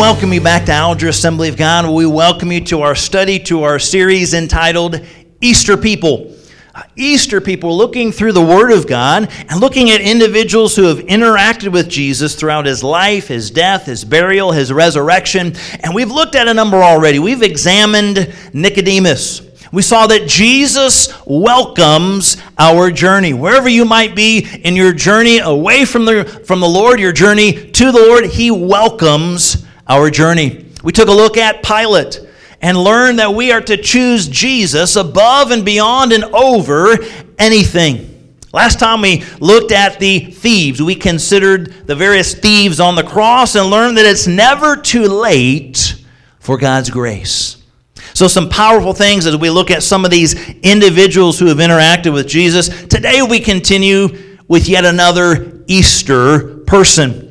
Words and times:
welcome 0.00 0.32
you 0.32 0.40
back 0.40 0.64
to 0.64 0.72
Alger 0.72 1.08
Assembly 1.08 1.50
of 1.50 1.58
God. 1.58 1.86
We 1.94 2.06
welcome 2.06 2.50
you 2.50 2.64
to 2.64 2.80
our 2.80 2.94
study, 2.94 3.38
to 3.40 3.64
our 3.64 3.78
series 3.78 4.32
entitled 4.32 4.98
Easter 5.42 5.76
People. 5.76 6.34
Uh, 6.74 6.84
Easter 6.96 7.38
people 7.38 7.76
looking 7.76 8.10
through 8.10 8.32
the 8.32 8.40
Word 8.40 8.72
of 8.72 8.86
God 8.86 9.30
and 9.50 9.60
looking 9.60 9.90
at 9.90 10.00
individuals 10.00 10.74
who 10.74 10.84
have 10.84 11.00
interacted 11.00 11.70
with 11.70 11.90
Jesus 11.90 12.34
throughout 12.34 12.64
his 12.64 12.82
life, 12.82 13.28
his 13.28 13.50
death, 13.50 13.84
his 13.84 14.02
burial, 14.02 14.52
his 14.52 14.72
resurrection. 14.72 15.52
And 15.80 15.94
we've 15.94 16.10
looked 16.10 16.34
at 16.34 16.48
a 16.48 16.54
number 16.54 16.78
already. 16.78 17.18
We've 17.18 17.42
examined 17.42 18.34
Nicodemus. 18.54 19.42
We 19.70 19.82
saw 19.82 20.06
that 20.06 20.26
Jesus 20.26 21.12
welcomes 21.26 22.38
our 22.58 22.90
journey. 22.90 23.34
Wherever 23.34 23.68
you 23.68 23.84
might 23.84 24.16
be 24.16 24.48
in 24.64 24.76
your 24.76 24.94
journey 24.94 25.40
away 25.40 25.84
from 25.84 26.06
the, 26.06 26.24
from 26.46 26.60
the 26.60 26.68
Lord, 26.68 27.00
your 27.00 27.12
journey 27.12 27.70
to 27.72 27.92
the 27.92 27.98
Lord, 27.98 28.24
He 28.24 28.50
welcomes 28.50 29.66
our 29.90 30.08
journey. 30.08 30.66
We 30.84 30.92
took 30.92 31.08
a 31.08 31.12
look 31.12 31.36
at 31.36 31.64
Pilate 31.64 32.20
and 32.62 32.78
learned 32.78 33.18
that 33.18 33.34
we 33.34 33.50
are 33.50 33.60
to 33.60 33.76
choose 33.76 34.28
Jesus 34.28 34.94
above 34.94 35.50
and 35.50 35.64
beyond 35.64 36.12
and 36.12 36.24
over 36.24 36.96
anything. 37.38 38.36
Last 38.52 38.78
time 38.78 39.00
we 39.00 39.24
looked 39.40 39.72
at 39.72 39.98
the 39.98 40.20
thieves, 40.20 40.80
we 40.80 40.94
considered 40.94 41.86
the 41.88 41.96
various 41.96 42.34
thieves 42.34 42.78
on 42.78 42.94
the 42.94 43.02
cross 43.02 43.56
and 43.56 43.68
learned 43.68 43.96
that 43.96 44.06
it's 44.06 44.26
never 44.28 44.76
too 44.76 45.04
late 45.04 45.96
for 46.38 46.56
God's 46.56 46.90
grace. 46.90 47.56
So, 48.14 48.28
some 48.28 48.48
powerful 48.48 48.92
things 48.92 49.26
as 49.26 49.36
we 49.36 49.50
look 49.50 49.70
at 49.70 49.82
some 49.82 50.04
of 50.04 50.10
these 50.10 50.34
individuals 50.60 51.38
who 51.38 51.46
have 51.46 51.58
interacted 51.58 52.12
with 52.12 52.28
Jesus. 52.28 52.68
Today, 52.86 53.22
we 53.22 53.40
continue 53.40 54.08
with 54.48 54.68
yet 54.68 54.84
another 54.84 55.62
Easter 55.66 56.58
person. 56.66 57.29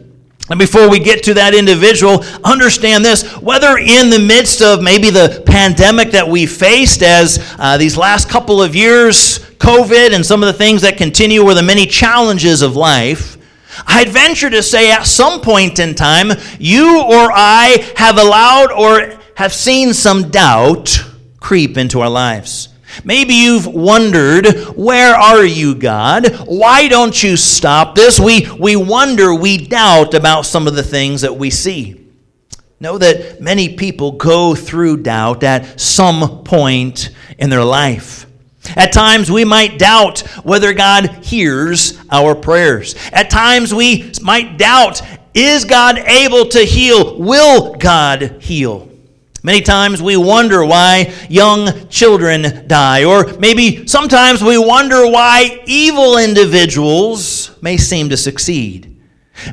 And 0.50 0.58
before 0.58 0.90
we 0.90 1.00
get 1.00 1.24
to 1.24 1.34
that 1.36 1.54
individual, 1.54 2.24
understand 2.44 3.06
this 3.06 3.24
whether 3.38 3.78
in 3.78 4.10
the 4.10 4.20
midst 4.20 4.62
of 4.62 4.82
maybe 4.82 5.10
the 5.10 5.44
pandemic 5.46 6.12
that 6.12 6.28
we 6.28 6.46
faced 6.46 7.04
as 7.04 7.38
uh, 7.60 7.78
these 7.78 7.96
last 7.96 8.30
couple 8.30 8.62
of 8.62 8.76
years, 8.76 9.40
COVID, 9.58 10.14
and 10.16 10.26
some 10.26 10.42
of 10.42 10.48
the 10.48 10.54
things 10.54 10.82
that 10.82 10.98
continue, 10.98 11.44
or 11.44 11.54
the 11.54 11.62
many 11.62 11.86
challenges 11.86 12.62
of 12.62 12.76
life, 12.76 13.38
I'd 13.86 14.10
venture 14.10 14.50
to 14.50 14.64
say 14.64 14.92
at 14.92 15.06
some 15.06 15.42
point 15.42 15.80
in 15.80 15.94
time, 15.94 16.32
you 16.60 17.02
or 17.02 17.32
I 17.32 17.94
have 17.96 18.18
allowed 18.18 18.72
or 18.72 19.20
have 19.36 19.54
seen 19.54 19.94
some 19.94 20.32
doubt 20.32 21.04
creep 21.40 21.78
into 21.78 22.02
our 22.02 22.10
lives. 22.10 22.69
Maybe 23.04 23.34
you've 23.34 23.66
wondered, 23.66 24.48
where 24.76 25.16
are 25.16 25.46
you, 25.46 25.76
God? 25.76 26.28
Why 26.48 26.88
don't 26.88 27.22
you 27.22 27.38
stop 27.38 27.96
this? 27.96 28.20
We, 28.20 28.50
we 28.60 28.76
wonder, 28.76 29.34
we 29.34 29.58
doubt 29.68 30.14
about 30.14 30.46
some 30.46 30.68
of 30.68 30.76
the 30.76 30.84
things 30.84 31.22
that 31.22 31.36
we 31.36 31.50
see. 31.50 32.08
Know 32.80 32.98
that 32.98 33.42
many 33.42 33.76
people 33.76 34.14
go 34.14 34.56
through 34.56 35.04
doubt 35.04 35.44
at 35.44 35.80
some 35.80 36.44
point 36.44 37.10
in 37.38 37.50
their 37.50 37.64
life. 37.64 38.26
At 38.76 38.94
times, 38.94 39.32
we 39.32 39.46
might 39.46 39.80
doubt 39.80 40.20
whether 40.44 40.74
God 40.74 41.24
hears 41.24 42.00
our 42.12 42.36
prayers. 42.36 42.96
At 43.12 43.30
times, 43.30 43.74
we 43.74 44.12
might 44.22 44.58
doubt 44.58 45.02
is 45.34 45.64
God 45.66 45.98
able 45.98 46.46
to 46.50 46.60
heal? 46.60 47.20
Will 47.20 47.76
God 47.76 48.42
heal? 48.42 48.89
Many 49.42 49.62
times 49.62 50.02
we 50.02 50.18
wonder 50.18 50.66
why 50.66 51.14
young 51.30 51.88
children 51.88 52.68
die, 52.68 53.06
or 53.06 53.26
maybe 53.40 53.88
sometimes 53.88 54.44
we 54.44 54.58
wonder 54.58 55.08
why 55.08 55.64
evil 55.66 56.18
individuals 56.18 57.52
may 57.62 57.78
seem 57.78 58.10
to 58.10 58.18
succeed. 58.18 59.02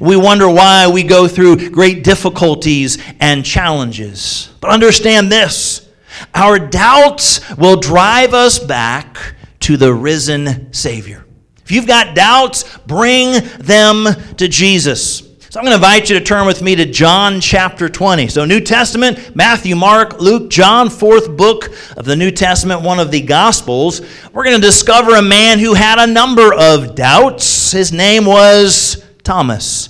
We 0.01 0.17
wonder 0.17 0.49
why 0.49 0.89
we 0.89 1.05
go 1.05 1.29
through 1.29 1.71
great 1.71 2.03
difficulties 2.03 2.99
and 3.21 3.45
challenges. 3.45 4.51
But 4.61 4.71
understand 4.71 5.31
this 5.31 5.89
our 6.35 6.59
doubts 6.59 7.57
will 7.57 7.77
drive 7.77 8.35
us 8.35 8.59
back 8.59 9.35
to 9.61 9.77
the 9.77 9.93
risen 9.93 10.73
Savior. 10.73 11.25
If 11.63 11.73
you've 11.73 11.87
got 11.87 12.15
doubts, 12.15 12.79
bring 12.87 13.45
them 13.59 14.07
to 14.37 14.49
Jesus. 14.49 15.26
So 15.57 15.61
I'm 15.61 15.65
going 15.65 15.81
to 15.81 15.83
invite 15.83 16.11
you 16.11 16.19
to 16.19 16.23
turn 16.23 16.47
with 16.47 16.61
me 16.61 16.77
to 16.77 16.85
John 16.85 17.41
chapter 17.41 17.89
20. 17.89 18.29
So, 18.29 18.45
New 18.45 18.61
Testament, 18.61 19.35
Matthew, 19.35 19.75
Mark, 19.75 20.21
Luke, 20.21 20.51
John, 20.51 20.91
fourth 20.91 21.35
book 21.35 21.71
of 21.97 22.05
the 22.05 22.15
New 22.15 22.31
Testament, 22.31 22.83
one 22.83 23.01
of 23.01 23.11
the 23.11 23.23
Gospels. 23.23 24.03
We're 24.35 24.45
going 24.45 24.61
to 24.61 24.67
discover 24.67 25.17
a 25.17 25.23
man 25.23 25.59
who 25.59 25.73
had 25.73 25.99
a 25.99 26.07
number 26.07 26.53
of 26.53 26.95
doubts. 26.95 27.73
His 27.73 27.91
name 27.91 28.27
was 28.27 29.03
Thomas. 29.25 29.89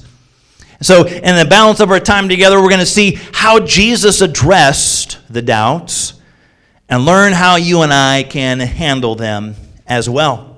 So, 0.83 1.05
in 1.05 1.35
the 1.35 1.47
balance 1.51 1.81
of 1.81 1.91
our 1.91 1.99
time 1.99 2.29
together, 2.29 2.63
we're 2.63 2.69
going 2.69 2.79
to 2.79 2.87
see 2.87 3.19
how 3.33 3.59
Jesus 3.59 4.21
addressed 4.21 5.19
the 5.29 5.43
doubts 5.43 6.13
and 6.89 7.05
learn 7.05 7.33
how 7.33 7.57
you 7.57 7.83
and 7.83 7.93
I 7.93 8.23
can 8.23 8.61
handle 8.61 9.17
them 9.17 9.57
as 9.85 10.09
well. 10.09 10.56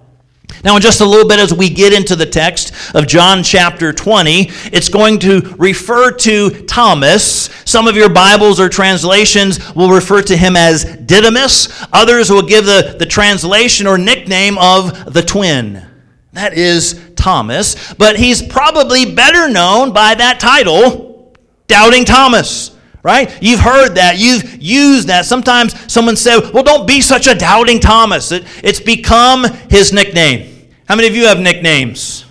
Now, 0.65 0.75
in 0.75 0.83
just 0.83 1.01
a 1.01 1.05
little 1.05 1.29
bit, 1.29 1.39
as 1.39 1.55
we 1.55 1.71
get 1.71 1.93
into 1.93 2.17
the 2.17 2.27
text 2.27 2.75
of 2.95 3.07
John 3.07 3.43
chapter 3.43 3.93
20, 3.93 4.51
it's 4.73 4.89
going 4.89 5.21
to 5.21 5.55
refer 5.57 6.11
to 6.11 6.51
Thomas. 6.67 7.49
Some 7.65 7.87
of 7.87 7.97
your 7.97 8.09
Bibles 8.09 8.59
or 8.59 8.69
translations 8.69 9.75
will 9.75 9.91
refer 9.91 10.21
to 10.23 10.37
him 10.37 10.57
as 10.57 10.85
Didymus. 10.85 11.87
Others 11.93 12.31
will 12.31 12.43
give 12.43 12.65
the, 12.65 12.97
the 12.99 13.07
translation 13.07 13.87
or 13.87 13.99
nickname 13.99 14.59
of 14.59 15.13
the 15.13 15.23
twin. 15.23 15.85
That 16.33 16.55
is 16.55 17.01
Thomas. 17.15 17.95
But 17.95 18.17
he's 18.17 18.43
probably 18.43 19.15
better 19.15 19.49
known 19.49 19.93
by 19.93 20.15
that 20.17 20.41
title, 20.41 21.37
Doubting 21.69 22.05
Thomas 22.05 22.78
right? 23.03 23.37
You've 23.43 23.61
heard 23.61 23.95
that. 23.95 24.19
You've 24.19 24.63
used 24.63 25.09
that. 25.09 25.25
Sometimes 25.25 25.75
someone 25.93 26.17
said, 26.17 26.53
well, 26.53 26.63
don't 26.63 26.87
be 26.87 27.01
such 27.01 27.27
a 27.27 27.35
doubting 27.35 27.81
Thomas. 27.81 28.33
It, 28.33 28.45
it's 28.63 28.81
become 28.81 29.45
his 29.71 29.93
nickname. 29.93 30.69
How 30.87 30.97
many 30.97 31.09
of 31.09 31.15
you 31.15 31.27
have 31.27 31.41
nicknames? 31.41 32.25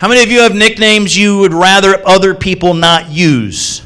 How 0.00 0.08
many 0.08 0.22
of 0.22 0.30
you 0.30 0.40
have 0.40 0.54
nicknames 0.54 1.16
you 1.16 1.38
would 1.38 1.52
rather 1.52 2.06
other 2.06 2.34
people 2.34 2.74
not 2.74 3.10
use? 3.10 3.82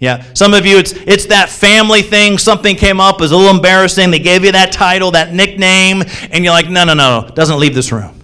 Yeah, 0.00 0.24
some 0.32 0.54
of 0.54 0.64
you, 0.64 0.78
it's, 0.78 0.92
it's 0.92 1.26
that 1.26 1.50
family 1.50 2.02
thing. 2.02 2.38
Something 2.38 2.74
came 2.74 3.00
up, 3.00 3.16
it 3.16 3.20
was 3.20 3.32
a 3.32 3.36
little 3.36 3.54
embarrassing. 3.54 4.10
They 4.10 4.18
gave 4.18 4.44
you 4.44 4.52
that 4.52 4.72
title, 4.72 5.10
that 5.10 5.34
nickname, 5.34 6.02
and 6.30 6.42
you're 6.42 6.54
like, 6.54 6.70
no, 6.70 6.84
no, 6.84 6.94
no, 6.94 7.30
doesn't 7.34 7.60
leave 7.60 7.74
this 7.74 7.92
room. 7.92 8.19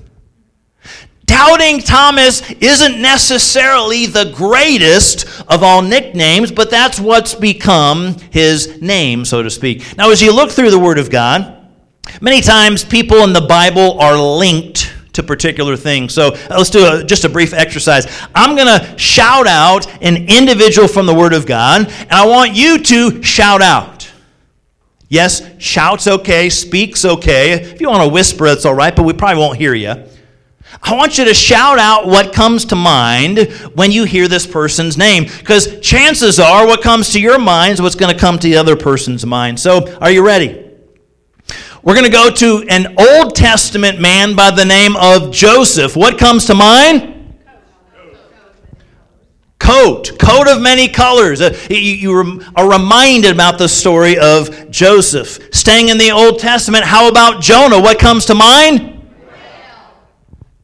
Doubting 1.36 1.80
Thomas 1.80 2.50
isn't 2.50 2.98
necessarily 2.98 4.06
the 4.06 4.32
greatest 4.34 5.26
of 5.50 5.62
all 5.62 5.82
nicknames, 5.82 6.50
but 6.50 6.70
that's 6.70 6.98
what's 6.98 7.34
become 7.34 8.16
his 8.30 8.80
name, 8.80 9.22
so 9.26 9.42
to 9.42 9.50
speak. 9.50 9.98
Now, 9.98 10.10
as 10.10 10.22
you 10.22 10.34
look 10.34 10.50
through 10.50 10.70
the 10.70 10.78
Word 10.78 10.98
of 10.98 11.10
God, 11.10 11.68
many 12.22 12.40
times 12.40 12.84
people 12.84 13.18
in 13.18 13.34
the 13.34 13.42
Bible 13.42 14.00
are 14.00 14.18
linked 14.18 14.94
to 15.12 15.22
particular 15.22 15.76
things. 15.76 16.14
So 16.14 16.28
uh, 16.28 16.56
let's 16.56 16.70
do 16.70 16.86
a, 16.86 17.04
just 17.04 17.26
a 17.26 17.28
brief 17.28 17.52
exercise. 17.52 18.06
I'm 18.34 18.56
going 18.56 18.80
to 18.80 18.96
shout 18.96 19.46
out 19.46 19.86
an 20.02 20.30
individual 20.30 20.88
from 20.88 21.04
the 21.04 21.14
Word 21.14 21.34
of 21.34 21.44
God, 21.44 21.86
and 21.86 22.12
I 22.12 22.26
want 22.26 22.54
you 22.54 22.78
to 22.78 23.22
shout 23.22 23.60
out. 23.60 24.10
Yes, 25.10 25.42
shout's 25.58 26.06
okay, 26.06 26.48
speak's 26.48 27.04
okay. 27.04 27.52
If 27.52 27.82
you 27.82 27.90
want 27.90 28.04
to 28.04 28.08
whisper, 28.08 28.46
that's 28.46 28.64
all 28.64 28.74
right, 28.74 28.96
but 28.96 29.02
we 29.02 29.12
probably 29.12 29.38
won't 29.38 29.58
hear 29.58 29.74
you. 29.74 30.02
I 30.82 30.94
want 30.94 31.18
you 31.18 31.24
to 31.24 31.34
shout 31.34 31.78
out 31.78 32.06
what 32.06 32.32
comes 32.32 32.64
to 32.66 32.76
mind 32.76 33.38
when 33.74 33.90
you 33.90 34.04
hear 34.04 34.28
this 34.28 34.46
person's 34.46 34.96
name, 34.96 35.24
because 35.24 35.80
chances 35.80 36.38
are 36.38 36.66
what 36.66 36.82
comes 36.82 37.12
to 37.12 37.20
your 37.20 37.38
mind 37.38 37.74
is 37.74 37.82
what's 37.82 37.94
going 37.94 38.14
to 38.14 38.20
come 38.20 38.38
to 38.38 38.48
the 38.48 38.56
other 38.56 38.76
person's 38.76 39.26
mind. 39.26 39.58
So, 39.58 39.96
are 39.98 40.10
you 40.10 40.24
ready? 40.24 40.64
We're 41.82 41.94
going 41.94 42.04
to 42.04 42.10
go 42.10 42.30
to 42.30 42.66
an 42.68 42.96
Old 42.98 43.34
Testament 43.34 44.00
man 44.00 44.34
by 44.34 44.50
the 44.50 44.64
name 44.64 44.96
of 44.96 45.32
Joseph. 45.32 45.96
What 45.96 46.18
comes 46.18 46.46
to 46.46 46.54
mind? 46.54 47.12
Coat, 49.58 50.18
coat 50.18 50.48
of 50.48 50.60
many 50.60 50.86
colors. 50.86 51.40
Uh, 51.40 51.56
you, 51.70 51.76
you 51.76 52.42
are 52.56 52.70
reminded 52.70 53.32
about 53.32 53.58
the 53.58 53.68
story 53.68 54.18
of 54.18 54.70
Joseph. 54.70 55.38
Staying 55.52 55.88
in 55.88 55.98
the 55.98 56.10
Old 56.10 56.38
Testament, 56.38 56.84
how 56.84 57.08
about 57.08 57.40
Jonah? 57.40 57.80
What 57.80 57.98
comes 57.98 58.26
to 58.26 58.34
mind? 58.34 58.95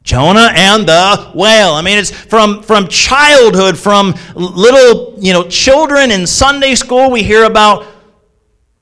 Jonah 0.03 0.51
and 0.53 0.85
the 0.85 1.31
whale. 1.33 1.73
I 1.73 1.81
mean, 1.81 1.97
it's 1.97 2.11
from, 2.11 2.61
from 2.61 2.87
childhood, 2.89 3.77
from 3.77 4.13
little, 4.35 5.15
you 5.17 5.31
know, 5.31 5.47
children 5.47 6.11
in 6.11 6.27
Sunday 6.27 6.75
school, 6.75 7.09
we 7.09 7.23
hear 7.23 7.45
about 7.45 7.87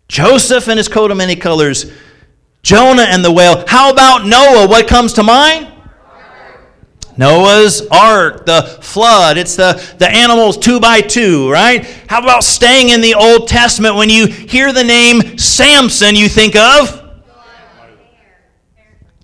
Joseph 0.08 0.68
and 0.68 0.78
his 0.78 0.88
coat 0.88 1.12
of 1.12 1.18
many 1.18 1.36
colors, 1.36 1.92
Jonah 2.64 3.04
and 3.04 3.24
the 3.24 3.32
whale. 3.32 3.64
How 3.68 3.92
about 3.92 4.26
Noah? 4.26 4.68
What 4.68 4.88
comes 4.88 5.14
to 5.14 5.24
mind? 5.24 5.68
Noah's 7.18 7.86
ark, 7.92 8.46
the 8.46 8.64
flood. 8.82 9.38
It's 9.38 9.56
the, 9.56 9.74
the 10.00 10.10
animals 10.10 10.58
two 10.58 10.80
by 10.80 11.02
two, 11.02 11.52
right? 11.52 11.86
How 12.08 12.22
about 12.22 12.44
staying 12.44 12.90
in 12.90 13.02
the 13.02 13.14
Old 13.14 13.48
Testament? 13.48 13.96
When 13.96 14.10
you 14.10 14.26
hear 14.26 14.74
the 14.74 14.84
name 14.84 15.38
Samson, 15.38 16.16
you 16.16 16.28
think 16.28 16.56
of 16.56 16.98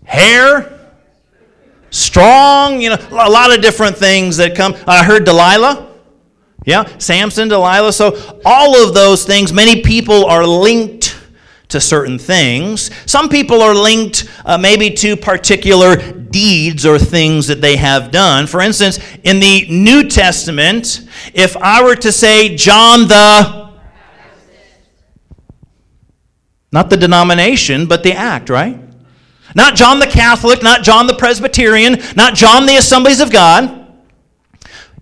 hair 0.03 0.76
strong, 1.89 2.81
you 2.81 2.89
know, 2.89 2.97
a 3.11 3.29
lot 3.29 3.55
of 3.55 3.61
different 3.61 3.97
things 3.97 4.37
that 4.37 4.55
come. 4.55 4.75
I 4.85 5.03
heard 5.03 5.23
Delilah. 5.25 5.87
Yeah, 6.65 6.97
Samson, 6.97 7.47
Delilah. 7.47 7.93
So, 7.93 8.39
all 8.43 8.75
of 8.85 8.93
those 8.93 9.23
things, 9.25 9.53
many 9.53 9.81
people 9.81 10.25
are 10.25 10.45
linked 10.45 11.17
to 11.69 11.79
certain 11.79 12.17
things. 12.17 12.91
Some 13.09 13.29
people 13.29 13.61
are 13.61 13.73
linked 13.75 14.29
uh, 14.45 14.57
maybe 14.57 14.89
to 14.91 15.15
particular 15.15 15.95
deeds 16.11 16.85
or 16.85 16.97
things 16.97 17.47
that 17.47 17.61
they 17.61 17.75
have 17.77 18.11
done. 18.11 18.47
For 18.47 18.61
instance, 18.61 18.99
in 19.23 19.39
the 19.39 19.65
New 19.69 20.09
Testament, 20.09 21.07
if 21.33 21.55
I 21.57 21.83
were 21.83 21.95
to 21.95 22.11
say 22.11 22.55
John 22.55 23.07
the 23.07 23.67
not 26.69 26.89
the 26.89 26.97
denomination, 26.97 27.85
but 27.85 28.03
the 28.03 28.11
act, 28.13 28.49
right? 28.49 28.77
Not 29.55 29.75
John 29.75 29.99
the 29.99 30.07
Catholic, 30.07 30.61
not 30.61 30.83
John 30.83 31.07
the 31.07 31.15
Presbyterian, 31.15 32.01
not 32.15 32.35
John 32.35 32.65
the 32.65 32.75
Assemblies 32.75 33.19
of 33.19 33.31
God. 33.31 33.87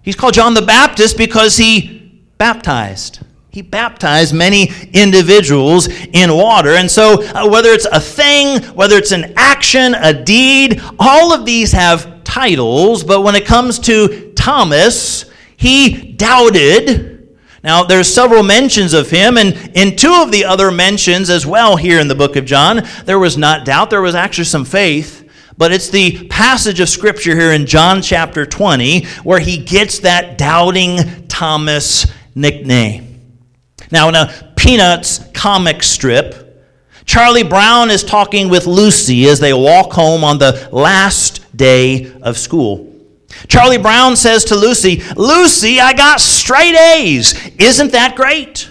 He's 0.01 0.15
called 0.15 0.33
John 0.33 0.53
the 0.53 0.61
Baptist 0.61 1.17
because 1.17 1.57
he 1.57 2.21
baptized. 2.37 3.21
He 3.49 3.61
baptized 3.61 4.33
many 4.33 4.69
individuals 4.91 5.87
in 5.87 6.33
water. 6.33 6.71
And 6.71 6.91
so, 6.91 7.23
uh, 7.23 7.47
whether 7.49 7.69
it's 7.69 7.85
a 7.85 8.01
thing, 8.01 8.61
whether 8.75 8.97
it's 8.97 9.13
an 9.13 9.33
action, 9.37 9.95
a 9.95 10.13
deed, 10.13 10.81
all 10.99 11.33
of 11.33 11.45
these 11.45 11.71
have 11.71 12.23
titles. 12.25 13.03
But 13.03 13.21
when 13.21 13.33
it 13.33 13.45
comes 13.45 13.79
to 13.79 14.33
Thomas, 14.33 15.25
he 15.55 16.11
doubted. 16.11 17.14
Now, 17.65 17.83
there's 17.83 18.13
several 18.13 18.43
mentions 18.43 18.93
of 18.93 19.09
him, 19.09 19.39
and 19.39 19.71
in 19.73 19.95
two 19.95 20.13
of 20.21 20.31
the 20.31 20.45
other 20.45 20.69
mentions 20.69 21.31
as 21.31 21.47
well 21.47 21.75
here 21.75 21.99
in 21.99 22.07
the 22.07 22.13
book 22.13 22.35
of 22.35 22.45
John, 22.45 22.87
there 23.05 23.17
was 23.17 23.39
not 23.39 23.65
doubt, 23.65 23.89
there 23.89 24.03
was 24.03 24.13
actually 24.13 24.45
some 24.45 24.65
faith. 24.65 25.27
But 25.57 25.71
it's 25.71 25.89
the 25.89 26.27
passage 26.27 26.79
of 26.79 26.89
Scripture 26.89 27.35
here 27.35 27.53
in 27.53 27.65
John 27.65 28.03
chapter 28.03 28.45
20 28.45 29.05
where 29.23 29.39
he 29.39 29.57
gets 29.57 29.99
that 29.99 30.37
doubting 30.37 31.27
Thomas 31.27 32.05
nickname. 32.35 33.39
Now, 33.89 34.09
in 34.09 34.15
a 34.15 34.53
Peanuts 34.55 35.25
comic 35.33 35.81
strip, 35.81 36.67
Charlie 37.05 37.43
Brown 37.43 37.89
is 37.89 38.03
talking 38.03 38.47
with 38.47 38.67
Lucy 38.67 39.27
as 39.27 39.39
they 39.39 39.53
walk 39.53 39.91
home 39.91 40.23
on 40.23 40.37
the 40.37 40.69
last 40.71 41.57
day 41.57 42.13
of 42.21 42.37
school. 42.37 42.94
Charlie 43.47 43.77
Brown 43.77 44.15
says 44.15 44.45
to 44.45 44.55
Lucy, 44.55 45.03
Lucy, 45.15 45.79
I 45.79 45.93
got 45.93 46.19
straight 46.19 46.75
A's. 46.75 47.33
Isn't 47.57 47.91
that 47.91 48.15
great? 48.15 48.69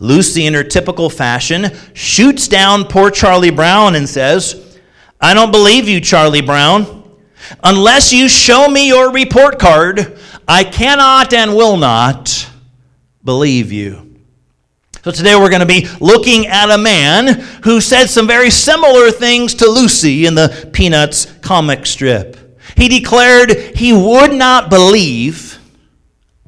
Lucy, 0.00 0.46
in 0.46 0.54
her 0.54 0.64
typical 0.64 1.10
fashion, 1.10 1.76
shoots 1.94 2.46
down 2.48 2.84
poor 2.84 3.10
Charlie 3.10 3.50
Brown 3.50 3.96
and 3.96 4.08
says, 4.08 4.78
I 5.20 5.34
don't 5.34 5.50
believe 5.50 5.88
you, 5.88 6.00
Charlie 6.00 6.42
Brown. 6.42 7.04
Unless 7.64 8.12
you 8.12 8.28
show 8.28 8.68
me 8.68 8.88
your 8.88 9.10
report 9.12 9.58
card, 9.58 10.18
I 10.46 10.64
cannot 10.64 11.32
and 11.32 11.56
will 11.56 11.76
not 11.76 12.48
believe 13.24 13.72
you. 13.72 14.20
So 15.02 15.10
today 15.10 15.36
we're 15.36 15.50
going 15.50 15.60
to 15.60 15.66
be 15.66 15.88
looking 16.00 16.46
at 16.46 16.70
a 16.70 16.78
man 16.78 17.40
who 17.64 17.80
said 17.80 18.06
some 18.06 18.26
very 18.26 18.50
similar 18.50 19.10
things 19.10 19.54
to 19.54 19.66
Lucy 19.66 20.26
in 20.26 20.34
the 20.34 20.68
Peanuts 20.72 21.26
comic 21.40 21.86
strip. 21.86 22.47
He 22.76 22.88
declared 22.88 23.50
he 23.74 23.92
would 23.92 24.32
not 24.32 24.70
believe 24.70 25.58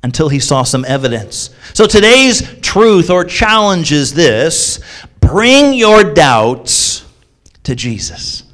until 0.03 0.29
he 0.29 0.39
saw 0.39 0.63
some 0.63 0.85
evidence. 0.87 1.51
So 1.75 1.87
today's 1.87 2.59
truth 2.61 3.11
or 3.11 3.25
challenge 3.25 3.93
is 3.93 4.15
this 4.15 4.81
bring 5.21 5.75
your 5.75 6.15
doubts 6.15 7.05
to 7.65 7.75
Jesus. 7.75 8.45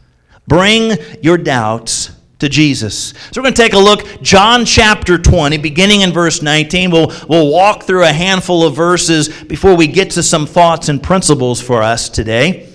Bring 0.48 0.96
your 1.22 1.38
doubts 1.38 2.10
to 2.38 2.48
Jesus. 2.48 3.14
So 3.32 3.40
we're 3.40 3.44
going 3.44 3.54
to 3.54 3.62
take 3.62 3.72
a 3.72 3.78
look, 3.78 4.20
John 4.20 4.64
chapter 4.64 5.16
20, 5.18 5.56
beginning 5.58 6.02
in 6.02 6.12
verse 6.12 6.42
19. 6.42 6.90
We'll, 6.90 7.12
we'll 7.28 7.50
walk 7.50 7.84
through 7.84 8.04
a 8.04 8.12
handful 8.12 8.64
of 8.64 8.74
verses 8.74 9.28
before 9.44 9.74
we 9.74 9.86
get 9.86 10.10
to 10.12 10.22
some 10.22 10.46
thoughts 10.46 10.88
and 10.88 11.02
principles 11.02 11.60
for 11.60 11.82
us 11.82 12.08
today. 12.08 12.72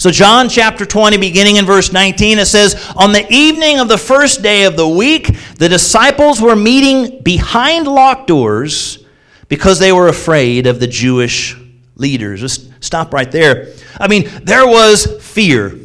So, 0.00 0.10
John 0.10 0.48
chapter 0.48 0.86
20, 0.86 1.18
beginning 1.18 1.56
in 1.56 1.66
verse 1.66 1.92
19, 1.92 2.38
it 2.38 2.46
says, 2.46 2.90
On 2.96 3.12
the 3.12 3.30
evening 3.30 3.80
of 3.80 3.88
the 3.88 3.98
first 3.98 4.42
day 4.42 4.64
of 4.64 4.74
the 4.74 4.88
week, 4.88 5.36
the 5.56 5.68
disciples 5.68 6.40
were 6.40 6.56
meeting 6.56 7.22
behind 7.22 7.86
locked 7.86 8.26
doors 8.26 9.04
because 9.48 9.78
they 9.78 9.92
were 9.92 10.08
afraid 10.08 10.66
of 10.66 10.80
the 10.80 10.86
Jewish 10.86 11.54
leaders. 11.96 12.40
Just 12.40 12.70
stop 12.82 13.12
right 13.12 13.30
there. 13.30 13.74
I 14.00 14.08
mean, 14.08 14.26
there 14.42 14.66
was 14.66 15.22
fear. 15.22 15.78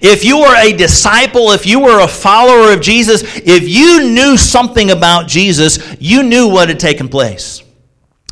If 0.00 0.24
you 0.24 0.38
were 0.38 0.54
a 0.54 0.72
disciple, 0.72 1.50
if 1.50 1.66
you 1.66 1.80
were 1.80 2.04
a 2.04 2.06
follower 2.06 2.72
of 2.72 2.80
Jesus, 2.80 3.22
if 3.38 3.68
you 3.68 4.08
knew 4.08 4.36
something 4.36 4.92
about 4.92 5.26
Jesus, 5.26 5.96
you 5.98 6.22
knew 6.22 6.48
what 6.48 6.68
had 6.68 6.78
taken 6.78 7.08
place. 7.08 7.64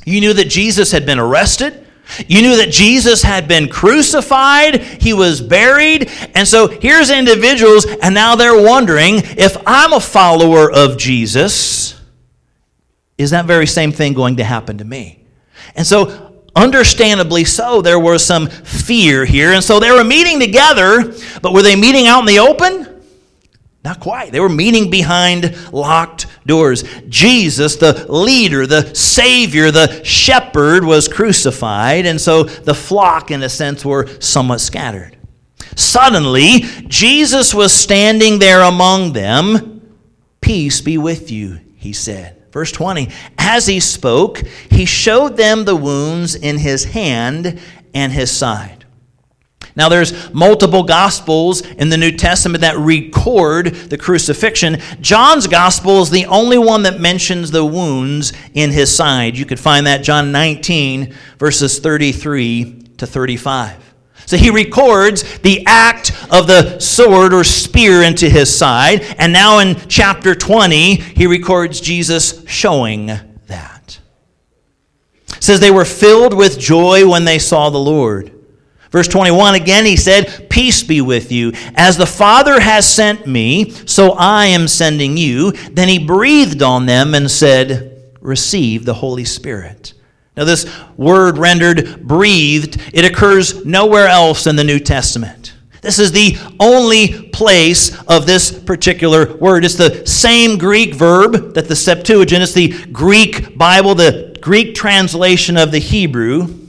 You 0.06 0.20
knew 0.20 0.35
that 0.35 0.49
Jesus 0.49 0.93
had 0.93 1.05
been 1.05 1.19
arrested. 1.19 1.83
You 2.27 2.43
knew 2.43 2.56
that 2.56 2.71
Jesus 2.71 3.23
had 3.23 3.49
been 3.49 3.69
crucified, 3.69 4.83
he 4.83 5.12
was 5.12 5.41
buried. 5.41 6.11
And 6.35 6.47
so 6.47 6.69
here's 6.69 7.11
individuals, 7.11 7.87
and 7.87 8.15
now 8.15 8.37
they're 8.37 8.62
wondering 8.62 9.17
if 9.37 9.56
I'm 9.67 9.93
a 9.93 10.01
follower 10.01 10.71
of 10.71 10.99
Jesus, 10.99 12.01
is 13.17 13.31
that 13.31 13.47
very 13.47 13.67
same 13.67 13.93
thing 13.93 14.12
going 14.12 14.37
to 14.37 14.45
happen 14.45 14.79
to 14.79 14.85
me? 14.85 15.25
And 15.75 15.87
so 15.87 16.35
Understandably 16.56 17.45
so, 17.45 17.83
there 17.83 17.99
was 17.99 18.25
some 18.25 18.47
fear 18.47 19.25
here. 19.25 19.53
And 19.53 19.65
so 19.65 19.81
they 19.81 19.91
were 19.91 20.05
meeting 20.05 20.39
together, 20.39 21.12
but 21.43 21.53
were 21.53 21.62
they 21.62 21.75
meeting 21.75 22.06
out 22.06 22.21
in 22.21 22.27
the 22.27 22.39
open? 22.39 22.94
Not 23.84 24.00
quite. 24.00 24.32
They 24.32 24.40
were 24.40 24.48
meeting 24.48 24.90
behind 24.90 25.54
locked 25.70 26.26
doors. 26.46 26.84
Jesus, 27.08 27.76
the 27.76 28.10
leader, 28.10 28.66
the 28.66 28.94
Savior, 28.94 29.70
the 29.70 30.02
shepherd, 30.02 30.84
was 30.84 31.06
crucified, 31.06 32.06
and 32.06 32.19
so 32.19 32.44
the 32.44 32.75
flock, 32.75 33.31
in 33.31 33.42
a 33.42 33.48
sense, 33.48 33.84
were 33.84 34.06
somewhat 34.20 34.62
scattered. 34.62 35.19
Suddenly, 35.76 36.60
Jesus 36.88 37.52
was 37.52 37.72
standing 37.72 38.38
there 38.38 38.62
among 38.62 39.12
them. 39.12 39.82
Peace 40.40 40.81
be 40.81 40.96
with 40.96 41.31
you, 41.31 41.60
he 41.76 41.92
said. 41.92 42.42
Verse 42.52 42.72
20 42.72 43.10
As 43.36 43.66
he 43.66 43.81
spoke, 43.81 44.38
he 44.70 44.86
showed 44.86 45.36
them 45.36 45.64
the 45.64 45.76
wounds 45.76 46.34
in 46.34 46.58
his 46.58 46.84
hand 46.84 47.60
and 47.92 48.12
his 48.12 48.31
side. 48.31 48.83
Now, 49.76 49.88
there's 49.88 50.32
multiple 50.32 50.84
gospels 50.84 51.62
in 51.62 51.88
the 51.88 51.96
New 51.96 52.12
Testament 52.12 52.60
that 52.60 52.78
record 52.78 53.74
the 53.74 53.98
crucifixion. 53.98 54.78
John's 55.00 55.48
gospel 55.48 56.00
is 56.00 56.10
the 56.10 56.26
only 56.26 56.58
one 56.58 56.84
that 56.84 57.00
mentions 57.00 57.50
the 57.50 57.64
wounds 57.64 58.32
in 58.54 58.70
his 58.70 58.94
side. 58.94 59.36
You 59.36 59.44
could 59.44 59.58
find 59.58 59.86
that 59.86 60.04
John 60.04 60.31
19, 60.31 61.12
verses 61.38 61.81
33 61.81 62.82
to 62.98 63.06
35. 63.06 63.94
So 64.26 64.36
he 64.36 64.50
records 64.50 65.38
the 65.40 65.64
act 65.66 66.12
of 66.31 66.46
the 66.46 66.78
sword 66.78 67.34
or 67.34 67.43
spear 67.44 68.02
into 68.02 68.28
his 68.28 68.56
side. 68.56 69.02
And 69.19 69.32
now 69.32 69.58
in 69.58 69.76
chapter 69.88 70.36
20, 70.36 70.94
he 70.96 71.26
records 71.26 71.81
Jesus 71.81 72.46
showing 72.48 73.06
that. 73.06 73.98
It 75.28 75.43
says 75.43 75.58
they 75.60 75.70
were 75.70 75.84
filled 75.84 76.32
with 76.32 76.58
joy 76.58 77.08
when 77.08 77.24
they 77.24 77.38
saw 77.38 77.70
the 77.70 77.78
Lord. 77.78 78.33
Verse 78.94 79.08
21 79.08 79.56
again, 79.56 79.84
he 79.84 79.96
said, 79.96 80.48
Peace 80.48 80.84
be 80.84 81.01
with 81.01 81.32
you. 81.32 81.51
As 81.74 81.96
the 81.96 82.06
Father 82.06 82.60
has 82.60 82.86
sent 82.86 83.27
me, 83.27 83.70
so 83.70 84.13
I 84.13 84.46
am 84.46 84.69
sending 84.69 85.17
you. 85.17 85.51
Then 85.51 85.89
he 85.89 85.98
breathed 85.98 86.63
on 86.63 86.86
them 86.86 87.13
and 87.13 87.29
said, 87.29 88.01
Receive 88.20 88.84
the 88.84 88.94
Holy 88.94 89.24
Spirit. 89.24 89.94
Now, 90.36 90.44
this 90.44 90.72
word 90.96 91.39
rendered 91.39 92.06
breathed, 92.06 92.81
it 92.94 93.05
occurs 93.05 93.65
nowhere 93.65 94.06
else 94.06 94.46
in 94.46 94.55
the 94.55 94.63
New 94.63 94.79
Testament. 94.79 95.55
This 95.81 95.98
is 95.98 96.13
the 96.13 96.39
only 96.60 97.31
place 97.31 98.01
of 98.05 98.27
this 98.27 98.56
particular 98.56 99.36
word. 99.39 99.65
It's 99.65 99.74
the 99.74 100.06
same 100.06 100.56
Greek 100.56 100.94
verb 100.94 101.55
that 101.55 101.67
the 101.67 101.74
Septuagint, 101.74 102.44
it's 102.44 102.53
the 102.53 102.86
Greek 102.93 103.58
Bible, 103.58 103.96
the 103.96 104.39
Greek 104.41 104.77
translation 104.77 105.56
of 105.56 105.72
the 105.72 105.81
Hebrew. 105.81 106.64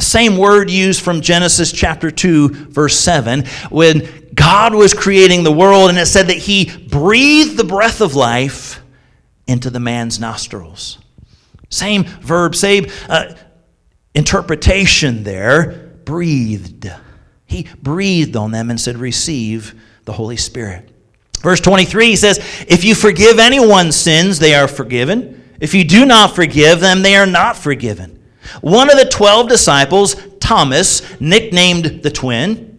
The 0.00 0.06
same 0.06 0.38
word 0.38 0.70
used 0.70 1.02
from 1.02 1.20
Genesis 1.20 1.70
chapter 1.70 2.10
2, 2.10 2.48
verse 2.70 2.98
7, 2.98 3.44
when 3.68 4.30
God 4.34 4.72
was 4.72 4.94
creating 4.94 5.44
the 5.44 5.52
world, 5.52 5.90
and 5.90 5.98
it 5.98 6.06
said 6.06 6.28
that 6.28 6.38
He 6.38 6.74
breathed 6.88 7.58
the 7.58 7.64
breath 7.64 8.00
of 8.00 8.14
life 8.14 8.80
into 9.46 9.68
the 9.68 9.78
man's 9.78 10.18
nostrils. 10.18 11.00
Same 11.68 12.04
verb, 12.04 12.54
same 12.54 12.86
uh, 13.10 13.34
interpretation 14.14 15.22
there. 15.22 15.92
Breathed. 16.06 16.90
He 17.44 17.68
breathed 17.82 18.36
on 18.36 18.52
them 18.52 18.70
and 18.70 18.80
said, 18.80 18.96
Receive 18.96 19.78
the 20.06 20.12
Holy 20.14 20.38
Spirit. 20.38 20.88
Verse 21.40 21.60
23 21.60 22.06
he 22.06 22.16
says, 22.16 22.38
If 22.66 22.84
you 22.84 22.94
forgive 22.94 23.38
anyone's 23.38 23.96
sins, 23.96 24.38
they 24.38 24.54
are 24.54 24.66
forgiven. 24.66 25.58
If 25.60 25.74
you 25.74 25.84
do 25.84 26.06
not 26.06 26.34
forgive 26.34 26.80
them, 26.80 27.02
they 27.02 27.16
are 27.16 27.26
not 27.26 27.54
forgiven. 27.54 28.16
One 28.60 28.90
of 28.90 28.96
the 28.96 29.04
12 29.04 29.48
disciples, 29.48 30.16
Thomas, 30.40 31.20
nicknamed 31.20 32.02
the 32.02 32.10
twin, 32.10 32.70